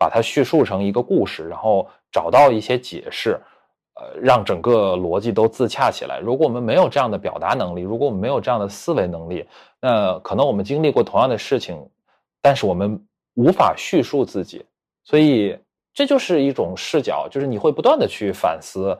[0.00, 3.38] 把它叙述成一个故事，然后找到一些解释，
[3.96, 6.18] 呃，让整个逻辑都自洽起来。
[6.20, 9.46] 如果我们没有这样的表达能力，如果我们没有这样的思维能力，
[9.78, 11.86] 那可能我们经历过同样的事情，
[12.40, 12.98] 但是我们
[13.34, 14.64] 无法叙述自己。
[15.04, 15.58] 所以
[15.92, 18.98] 这就是一种视角，就是你会不断的去反思。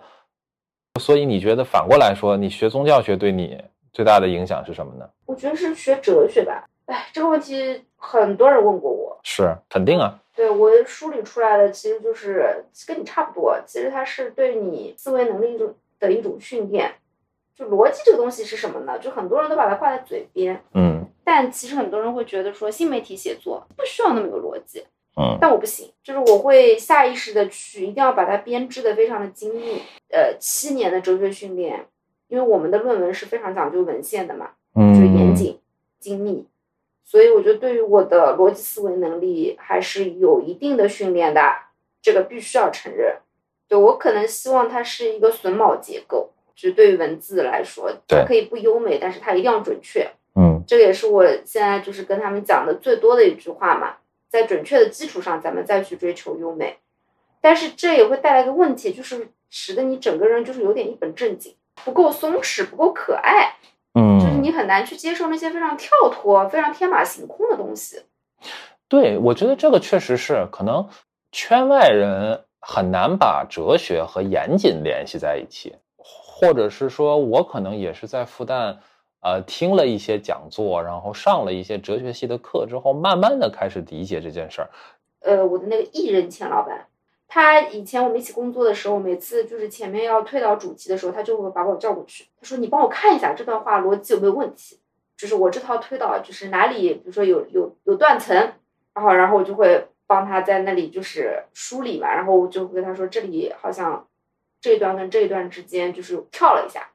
[1.00, 3.58] 所以你觉得反过来说，你学宗教学对你
[3.90, 5.08] 最大的影响是什么呢？
[5.24, 6.68] 我觉得是学哲学吧。
[6.84, 10.20] 哎，这个问题很多人问过我，是肯定啊。
[10.40, 16.94] 对我梳理出来的其实就是跟你差不多，其实它是对你思维能力一种的一种训练。
[17.54, 18.98] 就逻辑这个东西是什么呢？
[18.98, 24.82] 就很多人都把它挂在嘴边，嗯，但其实很多人会觉得说新媒体写作不需要那么有逻辑，
[25.14, 29.82] 嗯，但我不行，就是我会下意识的去一定要把它编织的非常的精密。
[30.10, 31.86] 呃，七年的哲学训练，
[32.28, 35.60] 因为我们的论文是非常讲究文献的嘛，嗯，就严谨
[35.98, 36.46] 精密。
[37.10, 41.40] 所以我觉得，对于我的逻辑思维能力还是有一定的训练的，
[42.00, 43.16] 这个必须要承认。
[43.66, 50.08] 对我可能希望它是一个榫卯结构，就是对于文字来说，它可以不优美，但是它一定要准确。
[50.36, 53.96] 嗯，这个也是我现在就是跟他们讲的最多的一句话嘛，
[54.28, 56.76] 在准确的基础上，咱们再去追求优美。
[57.40, 63.56] 但是这也会带来一个问题，就是使得你整个人就是有点一本正经，不够松弛，不够可爱。
[63.94, 68.02] 嗯，就是你很难去接受那些非常跳脱、非常天马行空的东西。
[68.88, 70.88] 对，我觉得这个确实是可能
[71.30, 78.76] 圈外人很难把哲学和严谨联系在一起，或者是说我可能也是在复旦，
[79.20, 84.70] 呃，听了一些讲座，然后上了一些哲学系的课之后，慢慢的开始理解这件事儿。
[85.20, 86.86] 呃，我的那个艺人钱老板。
[87.32, 92.24] 他以前我们一起工作的时候，每次就是前面要推导主题的时候，他就会把我叫过去。
[92.40, 94.80] 他说：“你帮我看一下这段话逻辑有没有问题，
[95.16, 98.36] 就是我这套推导就是哪里，比如说有有有断层，
[98.94, 104.08] 然后然后我就会帮他在那里就是梳理嘛，然后我就跟他说这里好像
[104.60, 106.88] 这一段跟这一段之间就是跳了一下。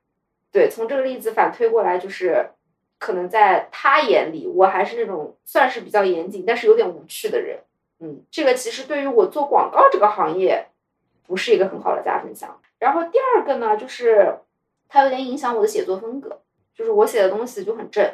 [0.51, 2.49] 对，从这个例子反推过来，就是
[2.99, 7.59] 可能在他眼里，我还是那种算是比较严谨，但是有点无趣的人。
[7.99, 10.67] 嗯，这个其实对于我做广告这个行业，
[11.25, 12.59] 不是一个很好的加分项。
[12.77, 14.39] 然后第二个呢，就是
[14.89, 16.41] 它有点影响我的写作风格，
[16.73, 18.05] 就是我写的东西就很正，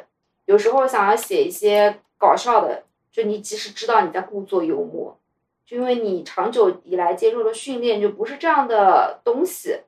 [0.46, 5.18] 有时候想要写一些搞笑的，就你即使知道你在故作幽默，
[5.66, 9.80] 就因为你长久以来接受的训练就不是这样的东西，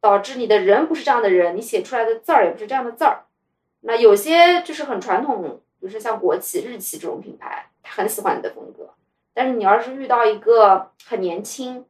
[0.00, 3.24] 导致你的人不是这样的人，你写出来的字儿也不是这样的字儿。
[3.80, 5.42] 那有些就是很传统，
[5.80, 8.90] 比如说像国企、日企这种品牌，他很喜欢你的风格。
[9.34, 11.84] 但是你要是遇到一个很年轻，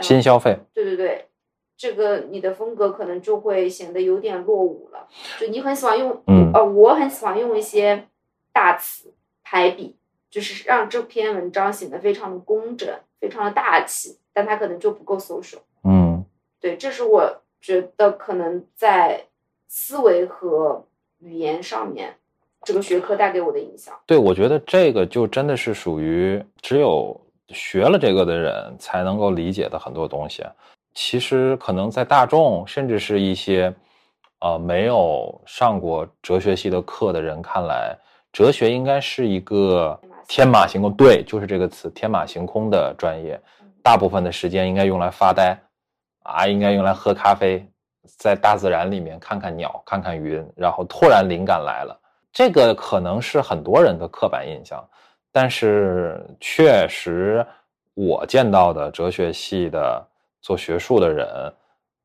[0.00, 1.28] 新消费，对对对，
[1.76, 5.08] 这个你的风格可能就会显得有点落伍了。
[5.38, 8.08] 就你很喜欢用，嗯呃，我很喜欢用一些
[8.52, 9.96] 大词排比，
[10.30, 12.88] 就是让这篇文章显得非常的工整，
[13.20, 15.58] 非常的大气，但它可能就不够 social。
[15.82, 16.24] 嗯
[16.60, 19.26] 对，这是我觉得可能在
[19.68, 20.86] 思维和
[21.18, 22.16] 语言上面，
[22.64, 23.94] 这个学科带给我的影响。
[24.06, 30.44] 对，我觉得这个就真的是属于只有学了这个的人才能够理解的很多东西。
[30.94, 33.72] 其实可能在大众，甚至是一些
[34.40, 37.96] 呃没有上过哲学系的课的人看来，
[38.32, 39.98] 哲学应该是一个
[40.28, 43.40] 天马行空，对，就是这个词，天马行空的专业。
[43.82, 45.54] 大部分的时间应该用来发呆，
[46.22, 47.62] 啊，应该用来喝咖啡，
[48.16, 52.00] 在大自然里面看看鸟，看看云，然后突然灵感来了。
[52.34, 54.84] 这个可能是很多人的刻板印象，
[55.30, 57.46] 但是确实
[57.94, 60.04] 我见到的哲学系的
[60.42, 61.26] 做学术的人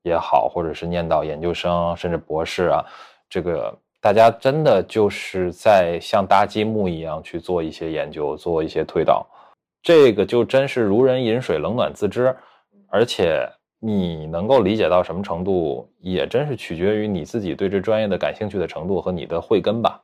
[0.03, 2.85] 也好，或者是念到研究生甚至博士啊，
[3.27, 9.25] 这个大家真的就是在像搭积木一样去做一些研究，做一些推导。
[9.81, 12.35] 这个就真是如人饮水，冷暖自知，
[12.87, 13.49] 而且
[13.79, 19.99] 你能够理解到什么程度，也真是取决于你自己对这专业的感兴趣的程度和你的慧根吧。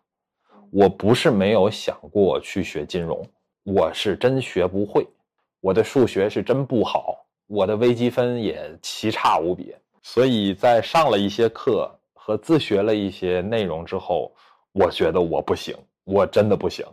[0.76, 3.26] 我不是没有想过去学金融，
[3.64, 5.08] 我是真学不会，
[5.62, 7.16] 我的数学是真不好，
[7.48, 9.74] 我的微积分也奇差无比。
[10.02, 14.30] 所以在上了一些课和自学了一些内容之后，
[14.74, 15.74] 我觉得我不行，
[16.04, 16.86] 我真的不行。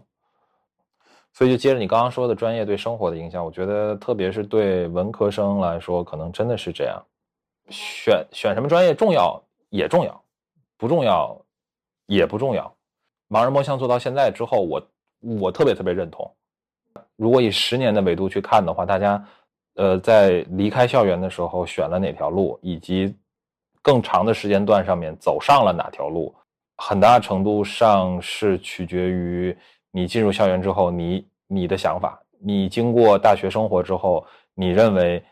[1.33, 7.05] 所以就接着你刚刚说的专业对生活的影响，我觉得特别是对文科生来说，可能真的是这样。
[7.69, 10.23] 选选什么专业重要也重要，
[10.77, 11.37] 不重要
[12.07, 12.73] 也不重要。
[13.33, 14.89] 盲人摸象做到现在之后，我
[15.21, 16.31] 我特别特别认同。
[17.17, 19.27] 如果以十年的维度去看的话，大家
[19.77, 23.17] 呃在离开校园的时候选了哪条路，以及
[23.81, 26.35] 更长的时间段上面走上了哪条路，
[26.77, 29.57] 很大程度上是取决于
[29.91, 35.25] 你进入校园之后，你你的想法，你经过大学生活之后，你认为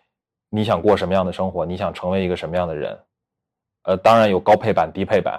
[0.48, 2.98] 你想过什么样的生活，你想成为一个什么样的人？
[3.82, 5.38] 呃，当然有高配版、低配版。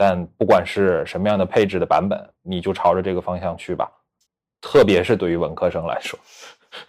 [0.00, 3.90] 但不管是什么样的配置的版本，你就朝着这个方向去吧。
[4.60, 6.16] 特别是对于文科生来说，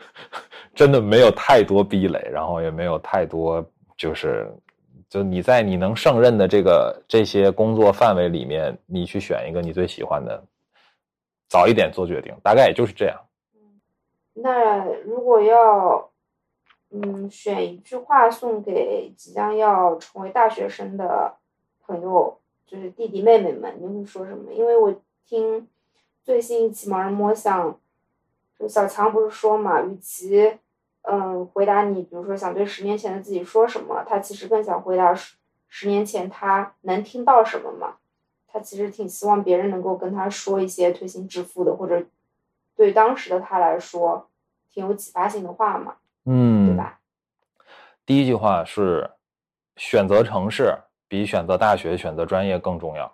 [0.75, 3.65] 真的没有太多壁垒，然后也没有太多
[3.97, 4.47] 就是，
[5.09, 10.43] 就你在你能胜任的这个这些工作范围里面，你去选一个你最喜欢的，
[11.47, 13.19] 早一点做决定，大概也就是这样。
[14.35, 16.11] 那如果要，
[16.91, 21.33] 嗯，选一句话送给即将要成为大学生的
[21.81, 22.39] 朋友。
[22.69, 24.53] 就是弟弟妹妹们，你会说什么？
[24.53, 24.93] 因为我
[25.25, 25.67] 听
[26.23, 27.73] 最新一期《盲人摸象》，
[28.59, 30.59] 就小强不是说嘛，与其
[31.01, 35.35] 嗯回答你，比如说想对十年前的自己说什么，他其实更想回答十
[35.67, 37.95] 十年前他能听到什么嘛。
[38.51, 42.05] 他其实挺希望别人能够跟他说一些推心置腹的，或者
[42.75, 44.29] 对当时的他来说
[44.71, 45.95] 挺有启发性的话嘛，
[46.25, 46.99] 嗯，对吧？
[48.05, 49.09] 第一句话是
[49.75, 50.77] 选择城市。
[51.09, 53.11] 比选择大学、选择专业更重要，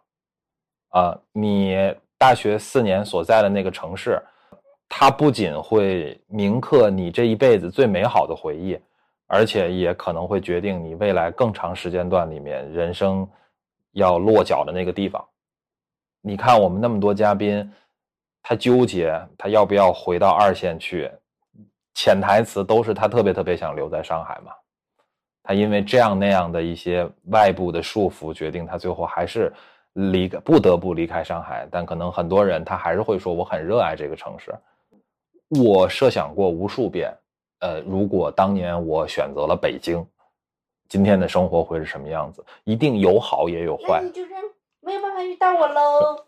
[0.89, 1.75] 啊，你
[2.17, 4.21] 大学四年所在的那个城市，
[4.89, 8.77] 它不仅会铭刻你这一辈子最美好的回忆，
[9.27, 13.27] 而且也可能会决定你未来更长时间段里面人生
[13.93, 15.25] 要落脚的那个地方。
[16.21, 17.71] 你看，我们那么多嘉宾，
[18.43, 21.09] 他纠结他要不要回到二线去，
[21.93, 24.51] 潜台词都是他特别特别想留在上海嘛。
[25.45, 29.53] 他因为这样那样的一些外部的束缚，决定他最后还是
[29.93, 31.67] 离不得不离开上海。
[31.69, 34.51] 但可能很多人他还是会说，我很热爱这个城市。
[35.49, 37.13] 我设想过无数遍，
[37.59, 40.03] 呃，如果当年我选择了北京，
[40.89, 42.43] 今天的生活会是什么样子？
[42.63, 43.99] 一定有好也有坏。
[44.01, 44.31] 那你就是
[44.81, 46.25] 没有办法遇到我喽。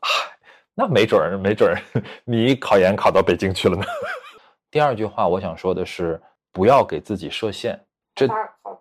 [0.76, 1.82] 那没准儿，没准儿
[2.24, 3.84] 你考研考到北京去了呢。
[4.70, 7.80] 第二句话，我想说的是，不要给自己设限。
[8.13, 8.28] 这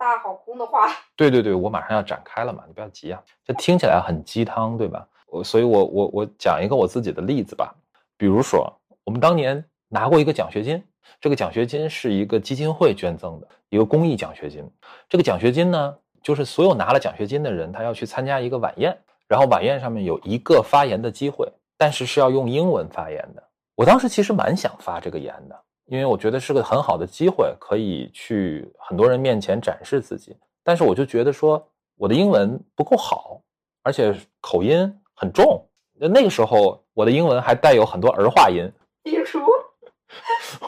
[0.07, 3.21] 大好大好空的话， 对对对，我马上要展开了嘛，你不要急啊。
[3.45, 5.05] 这听起来很鸡汤，对吧？
[5.27, 7.75] 我所以我我我讲一个我自己的例子吧，
[8.17, 10.81] 比如说我们当年拿过一个奖学金，
[11.21, 14.65] 这个奖学金是一个基金会捐赠的一个公益奖学金，
[15.09, 18.97] 这个奖学金呢，就是所有拿了奖学金的人，他要去参加一个晚宴，
[19.27, 23.43] 然后晚宴上面有一个发言的机会，但是是要用英文发言的。
[23.75, 30.37] 我当时其实蛮想发这个言的，因为我觉得是个很好的机会，可以去很多人面前展示自己。
[30.65, 31.65] 但是我就觉得说
[31.97, 33.41] 我的英文不够好，
[33.83, 35.65] 而且口音很重。
[35.99, 38.71] 那个时候我的英文还带有很多儿化音，
[39.03, 39.41] 比如，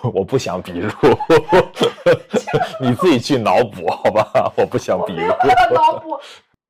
[0.15, 0.89] 我不想比如，
[2.81, 4.53] 你自己去脑补好吧？
[4.57, 5.27] 我不想比如。
[5.75, 6.19] 脑补。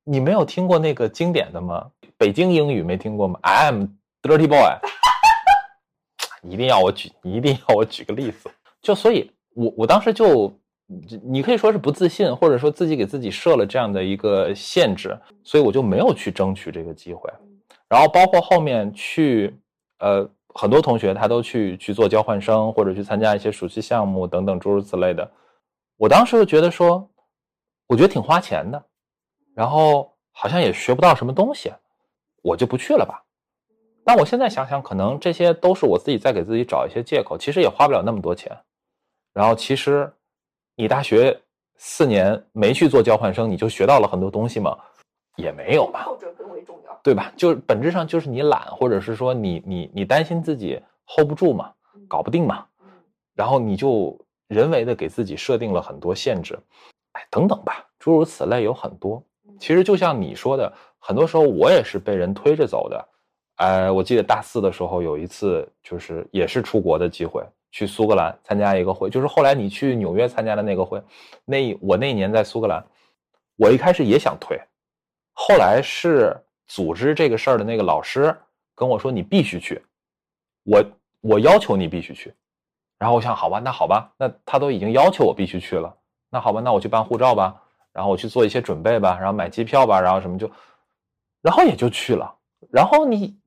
[0.03, 1.85] 你没有听过那个经典的吗？
[2.17, 3.85] 北京英语没听过吗？I am
[4.23, 4.75] dirty boy。
[6.41, 8.49] 你一定要我举，你 一定要我举个例子。
[8.81, 10.53] 就所以，我我当时就，
[11.23, 17.29] 你可以说是不自信，或者说自己给自己设了这样的一个限制，所以我就没有去争取这个机会。
[17.87, 19.55] 然后包括后面去，
[19.99, 25.29] 呃，很多同学他都去去做交换生，或者去参加一些暑期项目等等诸如此类的。
[25.97, 27.09] 我当时就觉得说，
[27.87, 28.81] 我觉得挺花钱的，
[29.53, 31.73] 然后好像也学不到什么东西，
[32.41, 33.21] 我就不去了吧。
[34.09, 37.37] 但我现在想想，可能这些都是我自己在给自己找一些借口。
[37.37, 38.51] 其实也花不了那么多钱。
[39.35, 40.11] 然后，其实
[40.75, 41.39] 你大学
[41.77, 44.75] 四年没去做交换生，你就学到了很多东西吗？
[45.35, 46.05] 也没有吧。
[46.05, 47.31] 后者更为重要，对吧？
[47.37, 51.71] 就是本质上就是你懒，或者是说你你你担心自己 hold 不住嘛，
[52.07, 52.65] 搞不定嘛。
[53.35, 56.57] 然后你就人为的给自己设定了很多限制，
[57.11, 59.23] 哎，等等吧，诸如此类有很多。
[59.59, 63.07] 其实就像你说的，很多时候我也是被人推着走的。
[63.59, 71.03] 呃，我记得大四的时候有一次，就是也是出国的机会，去苏格兰参加一个会，就是后来你去纽约参加的那个会。
[71.43, 72.81] 那我那一年在苏格兰，
[73.57, 74.57] 我一开始也想退，
[75.33, 76.33] 后来是
[76.67, 78.33] 组织这个事儿的那个老师
[78.73, 79.83] 跟我说你必须去，
[80.63, 80.81] 我
[81.19, 82.33] 我要求你必须去。
[82.97, 85.93] 然后我想，好吧，那好吧，那他都已经要求我必须去了，
[86.29, 90.49] 那好吧，那我去办护照吧，然后我去做一些准备吧，然后买机票吧，然后什么就，
[91.41, 92.33] 然后也就去了。
[92.71, 93.37] 然后你。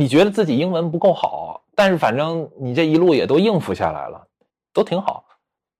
[0.00, 4.26] 你觉得自己英文不够好，但是反正你这一路也都应付下来了，
[4.72, 5.22] 都挺好，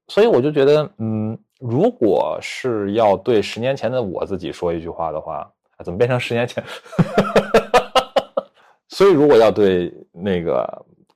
[0.09, 5.51] 所以我就觉得，嗯，如果是要对十年前的我自己说一句话的话，
[5.83, 6.62] 怎么变成十年前？
[8.91, 10.66] 所以如果要对那个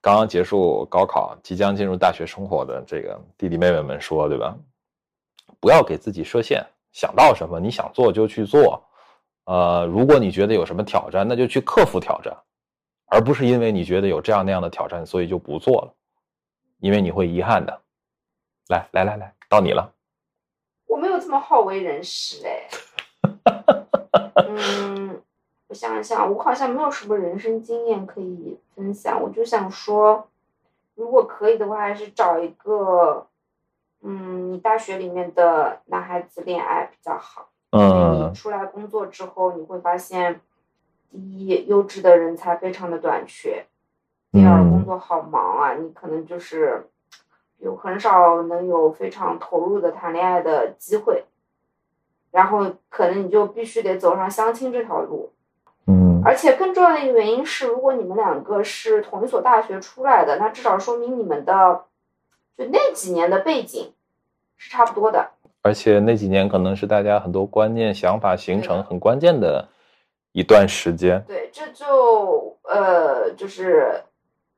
[0.01, 4.57] 刚刚结束高考、即将进入大学生活的这个弟弟妹妹们说，对吧？
[5.61, 8.83] 不要给自己设限，想到什么你想做就去做，
[9.45, 12.35] 呃，如果你觉得有什么挑战，那就去克服挑战。
[13.07, 15.95] 而不是因为你觉得有这样那样的挑战，所以就不做了，
[16.81, 17.81] 因为你会遗憾的。
[18.69, 19.93] 来来来来，到你了。
[20.87, 22.69] 我没有这么好为人师哎。
[24.49, 25.23] 嗯，
[25.69, 29.21] 我想一想，我好像没有什么人生经验可以分享。
[29.23, 30.29] 我就想说，
[30.95, 33.27] 如果可以的话，还是找一个，
[34.01, 37.51] 嗯，你大学里面的男孩子恋爱比较好。
[37.71, 38.31] 嗯。
[38.31, 40.41] 你出来工作之后，你会发现。
[41.15, 43.67] 第一，优质的人才非常的短缺；
[44.33, 46.89] 第二，工作好忙啊，你可能就是
[47.59, 51.25] 有很少能有非常投入的谈恋爱的机会，
[52.33, 55.31] 然后可能你就必须得走上相亲这条路。
[55.87, 61.85] 嗯，而且更重要的一个原因是，如果你们两个是同一所大学出来的，那至少说明你们的
[62.59, 63.93] 就那几年的背景
[64.57, 65.31] 是差不多的。
[65.63, 69.69] 而且那几年可能是大家很多观念、想法形成很关键的。
[70.35, 74.03] 一段时间，对，这就呃，就是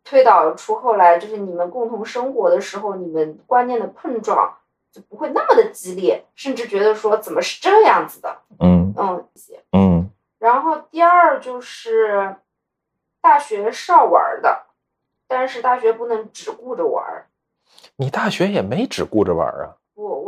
[0.03, 4.57] 推导出后来，就是你们共同生活的时候，你们观念的碰撞
[4.91, 9.29] 就不会那么的激烈，甚至觉得说怎么是这样子的，嗯嗯
[9.73, 10.11] 嗯。
[10.39, 12.37] 然后第二就是
[13.21, 14.65] 大学少玩的，
[15.29, 17.27] 但是大学不能只顾着玩。
[17.97, 19.77] 你大学也没只顾着玩啊。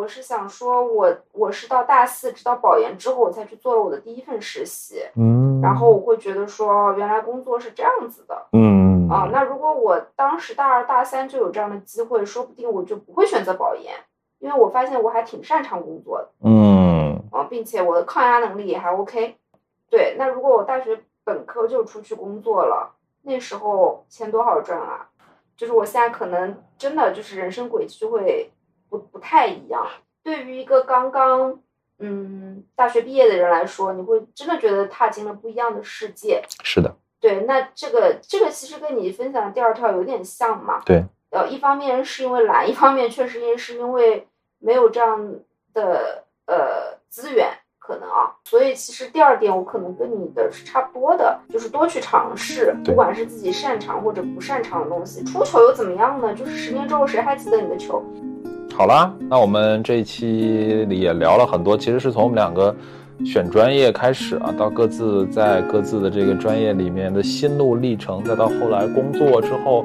[0.09, 5.03] 我我是想说，我我是到大四直到保研之后，我才去做了我的第一份实习。
[5.17, 8.47] 嗯，然后我会觉得说，原来工作是这样子的。
[8.53, 13.93] 嗯啊，那如果我当时大二大三就有这样的机会，说不定我就不会选择保研，
[14.39, 16.31] 因为我发现我还挺擅长工作的。
[16.43, 19.37] 嗯啊，并且我的抗压能力也还 OK。
[19.91, 22.95] 对，那如果我大学本科就出去工作了，
[23.25, 25.11] 那时候钱多好赚啊！
[25.55, 28.51] 就是我现在可能真的就是人生轨迹就会。
[28.89, 29.87] 不不太一样。
[30.23, 31.61] 对于一个刚刚
[31.99, 36.43] 嗯大学毕业的人来说，你会真的觉得踏进了不一样的世界。
[36.63, 36.95] 是的。
[37.21, 40.81] 对，那这个这个其实跟你分享的第二条有点像嘛。
[40.85, 41.05] 对。
[41.31, 44.27] 呃，一方面是因为懒，一方面确实也是因为
[44.61, 45.35] 没有这样
[45.75, 48.35] 的呃资源可能啊。
[48.45, 55.23] 所以其实第二点，我可能跟你的是差不多的，就是多去尝试，不管是自己擅长或者不擅长的东西。
[55.25, 56.33] 出球又怎么样呢？
[56.33, 58.03] 就是十年之后谁还记得你的球？
[58.79, 62.73] 好啦，那我们这一期里也聊了很多，其实是从我们两个
[63.27, 69.85] 选专业开始啊，到各自在各自的这个专业里面的心路历程，再到后来工作之后，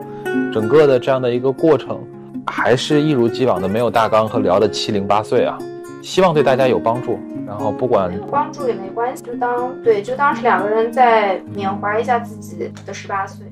[0.54, 2.00] 整个的这样的一个过程，
[2.46, 5.58] 还是一如既往的没有大纲和聊的七零八碎啊。
[6.04, 7.18] 希望对大家有帮助，
[7.48, 13.44] 然后不管帮助也没关系，就当对，就当是两个人在缅怀一下自己的十八岁。